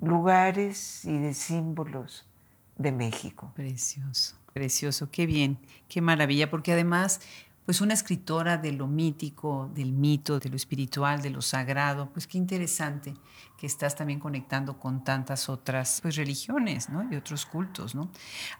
lugares 0.01 1.05
y 1.05 1.17
de 1.17 1.33
símbolos 1.33 2.27
de 2.75 2.91
México. 2.91 3.51
Precioso, 3.55 4.35
precioso, 4.51 5.09
qué 5.11 5.25
bien, 5.25 5.59
qué 5.87 6.01
maravilla, 6.01 6.49
porque 6.49 6.73
además 6.73 7.21
pues 7.65 7.79
una 7.79 7.93
escritora 7.93 8.57
de 8.57 8.73
lo 8.73 8.87
mítico, 8.87 9.71
del 9.73 9.93
mito, 9.93 10.39
de 10.39 10.49
lo 10.49 10.55
espiritual, 10.55 11.21
de 11.21 11.29
lo 11.29 11.41
sagrado, 11.41 12.09
pues 12.11 12.27
qué 12.27 12.37
interesante 12.37 13.13
que 13.57 13.67
estás 13.67 13.95
también 13.95 14.19
conectando 14.19 14.77
con 14.77 15.03
tantas 15.03 15.47
otras 15.47 15.99
pues, 16.01 16.17
religiones 16.17 16.89
¿no? 16.89 17.07
y 17.09 17.15
otros 17.15 17.45
cultos. 17.45 17.95
¿no? 17.95 18.11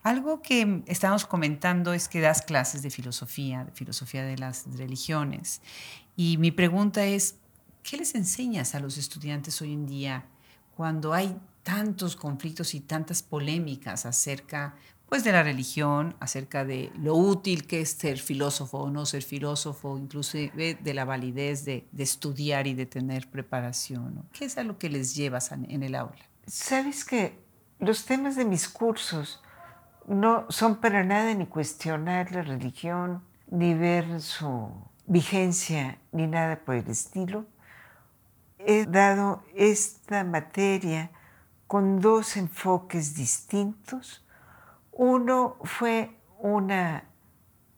Algo 0.04 0.42
que 0.42 0.84
estábamos 0.88 1.26
comentando 1.26 1.92
es 1.94 2.08
que 2.08 2.22
das 2.22 2.42
clases 2.42 2.82
de 2.82 2.89
filosofía, 2.89 3.66
de 3.66 3.72
filosofía 3.72 4.24
de 4.24 4.38
las 4.38 4.66
religiones. 4.78 5.62
Y 6.16 6.38
mi 6.38 6.52
pregunta 6.52 7.04
es, 7.06 7.36
¿qué 7.84 7.98
les 7.98 8.16
enseñas 8.16 8.76
a 8.76 8.80
los 8.80 8.98
estudiantes 8.98 9.62
hoy 9.62 9.74
en 9.74 9.86
día 9.86 10.26
cuando 10.76 11.13
hay 11.13 11.38
tantos 11.63 12.16
conflictos 12.16 12.74
y 12.74 12.82
tantas 12.82 13.24
polémicas 13.24 14.06
acerca 14.06 14.76
pues 15.13 15.23
de 15.23 15.32
la 15.32 15.43
religión, 15.43 16.15
acerca 16.19 16.65
de 16.65 16.91
lo 16.97 17.13
útil 17.13 17.67
que 17.67 17.82
es 17.82 17.91
ser 17.91 18.17
filósofo 18.17 18.80
o 18.80 18.89
no 18.89 19.06
ser 19.06 19.21
filósofo, 19.21 19.95
incluso 19.95 20.39
de 20.39 20.93
la 20.95 21.06
validez 21.06 21.65
de, 21.65 21.88
estudiar 21.99 22.65
y 22.65 22.73
de 22.73 22.88
tener 22.88 23.30
preparación. 23.30 24.28
¿Qué 24.34 24.45
es 24.45 24.58
a 24.58 24.63
lo 24.63 24.80
que 24.80 24.89
les 24.89 25.13
llevas 25.13 25.52
en 25.52 25.84
el 25.84 25.93
aula? 25.93 26.17
Sabes 26.47 27.06
que 27.06 27.38
los 27.78 28.06
temas 28.06 28.36
de 28.36 28.43
mis 28.43 28.67
cursos 28.67 29.43
no 30.08 30.47
son 30.49 30.78
para 30.78 31.04
nada 31.04 31.32
ni 31.36 31.45
cuestionar 31.45 32.32
la 32.32 32.41
religión, 32.41 33.21
ni 33.52 33.76
ver 33.76 34.19
su 34.19 34.67
vigencia, 35.06 35.99
ni 36.12 36.26
nada 36.26 36.60
por 36.65 36.73
el 36.73 36.89
estilo. 36.89 37.45
He 38.58 38.88
dado 38.88 39.43
esta 39.54 40.23
materia 40.23 41.12
con 41.67 41.99
dos 41.99 42.36
enfoques 42.36 43.13
distintos 43.13 44.22
uno 44.93 45.58
fue 45.63 46.15
una 46.39 47.06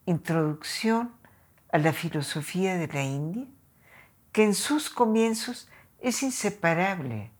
introducción 0.05 1.13
a 1.71 1.77
la 1.77 1.93
filosofía 1.93 2.77
de 2.77 2.87
la 2.87 3.03
India, 3.03 3.47
que 4.31 4.43
en 4.43 4.53
sus 4.53 4.89
comienzos 4.89 5.69
es 5.99 6.23
inseparable 6.23 7.31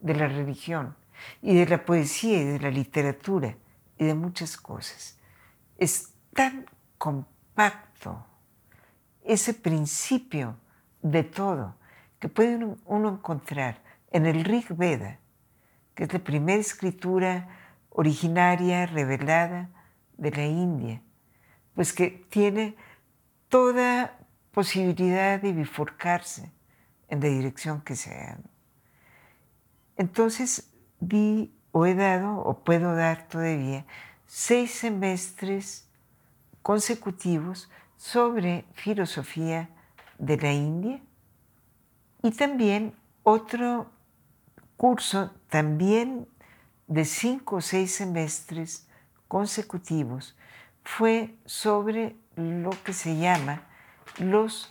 de 0.00 0.14
la 0.14 0.28
religión 0.28 0.96
y 1.42 1.54
de 1.54 1.66
la 1.66 1.84
poesía 1.84 2.42
y 2.42 2.44
de 2.44 2.60
la 2.60 2.70
literatura 2.70 3.56
y 3.98 4.04
de 4.04 4.14
muchas 4.14 4.56
cosas. 4.56 5.18
Es 5.76 6.12
tan 6.32 6.66
compacto 6.98 8.24
ese 9.24 9.54
principio 9.54 10.56
de 11.02 11.24
todo 11.24 11.76
que 12.18 12.28
puede 12.28 12.76
uno 12.84 13.08
encontrar 13.08 13.82
en 14.10 14.26
el 14.26 14.44
Rig 14.44 14.66
Veda, 14.76 15.18
que 15.94 16.04
es 16.04 16.12
la 16.12 16.18
primera 16.20 16.60
escritura 16.60 17.63
originaria, 17.94 18.86
revelada 18.86 19.70
de 20.18 20.30
la 20.32 20.44
India, 20.44 21.00
pues 21.74 21.92
que 21.92 22.26
tiene 22.28 22.76
toda 23.48 24.18
posibilidad 24.50 25.40
de 25.40 25.52
bifurcarse 25.52 26.52
en 27.08 27.20
la 27.20 27.28
dirección 27.28 27.80
que 27.80 27.94
sea. 27.96 28.38
Entonces 29.96 30.72
di 31.00 31.54
o 31.70 31.86
he 31.86 31.94
dado 31.94 32.38
o 32.38 32.64
puedo 32.64 32.94
dar 32.94 33.28
todavía 33.28 33.86
seis 34.26 34.72
semestres 34.72 35.88
consecutivos 36.62 37.70
sobre 37.96 38.64
filosofía 38.74 39.70
de 40.18 40.36
la 40.36 40.52
India 40.52 41.00
y 42.22 42.32
también 42.32 42.94
otro 43.22 43.90
curso 44.76 45.30
también 45.48 46.26
de 46.86 47.04
cinco 47.04 47.56
o 47.56 47.60
seis 47.60 47.94
semestres 47.94 48.86
consecutivos 49.28 50.36
fue 50.84 51.34
sobre 51.46 52.16
lo 52.36 52.70
que 52.84 52.92
se 52.92 53.16
llama 53.16 53.62
los 54.18 54.68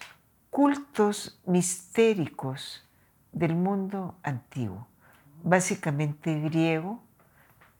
cultos 0.49 1.39
mistéricos 1.45 2.88
del 3.32 3.56
mundo 3.56 4.15
antiguo, 4.21 4.88
básicamente 5.43 6.39
griego, 6.39 7.04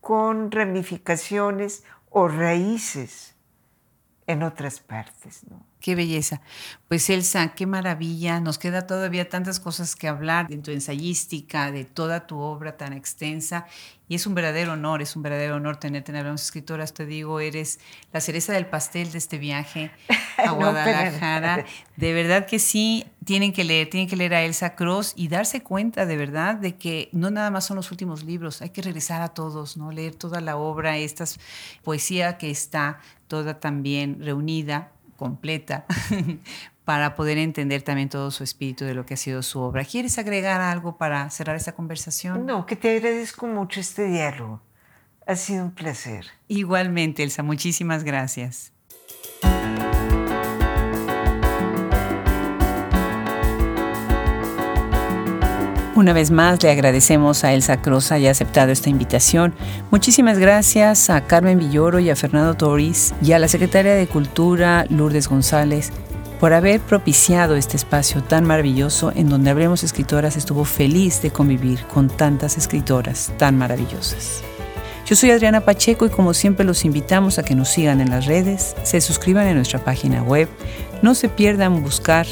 con 0.02 0.52
ramificaciones 0.52 1.84
o 2.10 2.28
raíces 2.28 3.36
en 4.28 4.44
otras 4.44 4.80
partes. 4.80 5.46
¿no? 5.50 5.64
Qué 5.84 5.96
belleza. 5.96 6.40
Pues 6.88 7.10
Elsa, 7.10 7.56
qué 7.56 7.66
maravilla. 7.66 8.40
Nos 8.40 8.58
queda 8.58 8.88
todavía 8.88 9.28
tantas 9.28 9.60
cosas 9.60 9.98
que 9.98 10.08
hablar 10.08 10.48
de 10.48 10.56
tu 10.60 10.72
ensayística, 10.72 11.74
de 11.74 11.84
toda 11.84 12.26
tu 12.26 12.40
obra 12.40 12.78
tan 12.78 12.94
extensa. 12.94 13.66
Y 14.08 14.16
es 14.16 14.26
un 14.26 14.34
verdadero 14.34 14.72
honor, 14.72 15.02
es 15.02 15.18
un 15.18 15.24
verdadero 15.24 15.58
honor 15.58 15.76
tenerte 15.76 16.14
en 16.14 16.20
Hablamos 16.20 16.42
Escritoras. 16.42 16.94
Te 16.94 17.06
digo, 17.06 17.42
eres 17.42 17.82
la 18.14 18.22
cereza 18.22 18.54
del 18.54 18.66
pastel 18.66 19.12
de 19.12 19.18
este 19.18 19.38
viaje 19.38 19.92
a 20.38 20.52
Guadalajara. 20.52 21.66
de 21.98 22.14
verdad 22.14 22.46
que 22.46 22.60
sí, 22.60 23.06
tienen 23.26 23.52
que 23.52 23.66
leer, 23.66 23.90
tienen 23.90 24.08
que 24.08 24.16
leer 24.16 24.36
a 24.36 24.44
Elsa 24.44 24.76
Cross 24.76 25.16
y 25.18 25.28
darse 25.28 25.64
cuenta 25.64 26.06
de 26.06 26.16
verdad 26.16 26.56
de 26.56 26.78
que 26.78 27.10
no 27.12 27.30
nada 27.30 27.52
más 27.52 27.66
son 27.66 27.76
los 27.76 27.92
últimos 27.92 28.24
libros, 28.24 28.62
hay 28.62 28.70
que 28.70 28.82
regresar 28.82 29.22
a 29.22 29.34
todos, 29.34 29.76
¿no? 29.76 29.92
Leer 29.92 30.16
toda 30.16 30.40
la 30.40 30.56
obra, 30.56 30.98
esta 30.98 31.26
poesía 31.84 32.38
que 32.38 32.50
está 32.50 33.02
toda 33.28 33.60
también 33.60 34.22
reunida 34.22 34.93
completa 35.16 35.86
para 36.86 37.16
poder 37.16 37.38
entender 37.38 37.82
también 37.82 38.10
todo 38.10 38.30
su 38.32 38.44
espíritu 38.44 38.86
de 38.86 38.94
lo 38.94 39.06
que 39.06 39.14
ha 39.14 39.18
sido 39.18 39.42
su 39.42 39.60
obra. 39.60 39.86
¿Quieres 39.86 40.18
agregar 40.18 40.62
algo 40.62 40.98
para 40.98 41.30
cerrar 41.30 41.56
esta 41.56 41.74
conversación? 41.74 42.46
No, 42.46 42.66
que 42.66 42.76
te 42.76 42.98
agradezco 42.98 43.48
mucho 43.48 43.80
este 43.80 44.06
diálogo. 44.06 44.62
Ha 45.26 45.36
sido 45.36 45.64
un 45.64 45.72
placer. 45.72 46.26
Igualmente, 46.50 47.24
Elsa, 47.24 47.44
muchísimas 47.44 48.04
gracias. 48.04 48.73
Una 55.96 56.12
vez 56.12 56.32
más 56.32 56.64
le 56.64 56.72
agradecemos 56.72 57.44
a 57.44 57.54
Elsa 57.54 57.80
Cross 57.80 58.12
haya 58.12 58.32
aceptado 58.32 58.72
esta 58.72 58.90
invitación. 58.90 59.54
Muchísimas 59.92 60.40
gracias 60.40 61.12
a 61.12 61.22
Carmen 61.22 61.60
Villoro 61.60 62.00
y 62.00 62.10
a 62.10 62.16
Fernando 62.16 62.56
Toris 62.56 63.14
y 63.22 63.34
a 63.34 63.40
la 63.40 63.48
secretaria 63.48 63.94
de 63.94 64.08
Cultura 64.08 64.88
Lourdes 64.90 65.28
González 65.28 65.92
por 66.40 66.54
haber 66.54 66.82
propiciado 66.82 67.56
este 67.56 67.78
espacio 67.78 68.24
tan 68.24 68.44
maravilloso 68.44 69.12
en 69.16 69.30
donde 69.30 69.52
Hablemos 69.52 69.84
Escritoras 69.84 70.36
estuvo 70.36 70.66
feliz 70.66 71.22
de 71.22 71.30
convivir 71.30 71.86
con 71.86 72.10
tantas 72.10 72.58
escritoras 72.58 73.32
tan 73.38 73.56
maravillosas. 73.56 74.42
Yo 75.06 75.16
soy 75.16 75.30
Adriana 75.30 75.62
Pacheco 75.62 76.08
y 76.08 76.10
como 76.10 76.34
siempre 76.34 76.66
los 76.66 76.86
invitamos 76.86 77.38
a 77.38 77.44
que 77.44 77.54
nos 77.54 77.70
sigan 77.70 78.02
en 78.02 78.10
las 78.10 78.26
redes, 78.26 78.76
se 78.82 79.00
suscriban 79.00 79.46
en 79.46 79.58
nuestra 79.58 79.84
página 79.84 80.24
web, 80.24 80.50
no 81.04 81.14
se 81.14 81.30
pierdan 81.30 81.84
buscar 81.84 82.26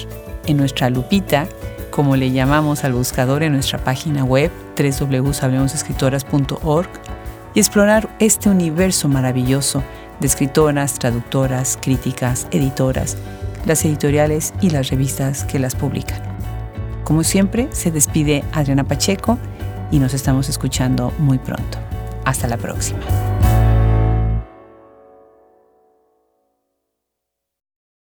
en 0.48 0.58
nuestra 0.58 0.90
lupita 0.90 1.48
como 1.92 2.16
le 2.16 2.32
llamamos 2.32 2.84
al 2.84 2.94
buscador 2.94 3.44
en 3.44 3.54
nuestra 3.54 3.78
página 3.78 4.24
web 4.24 4.52
www.hablemosescritoras.org 4.78 6.90
y 7.54 7.60
explorar 7.60 8.10
este 8.20 8.50
universo 8.50 9.08
maravilloso 9.08 9.84
de 10.20 10.28
escritoras, 10.28 10.98
traductoras, 10.98 11.78
críticas, 11.82 12.48
editoras, 12.52 13.18
las 13.66 13.84
editoriales 13.86 14.54
y 14.62 14.70
las 14.70 14.90
revistas 14.90 15.44
que 15.44 15.60
las 15.60 15.76
publican. 15.76 16.22
Como 17.04 17.24
siempre, 17.24 17.68
se 17.72 17.92
despide 17.92 18.44
Adriana 18.54 18.86
Pacheco 18.86 19.38
y 19.92 20.00
nos 20.00 20.14
estamos 20.14 20.50
escuchando 20.50 21.14
muy 21.18 21.38
pronto. 21.38 21.78
Hasta 22.24 22.48
la 22.48 22.58
próxima. 22.58 23.02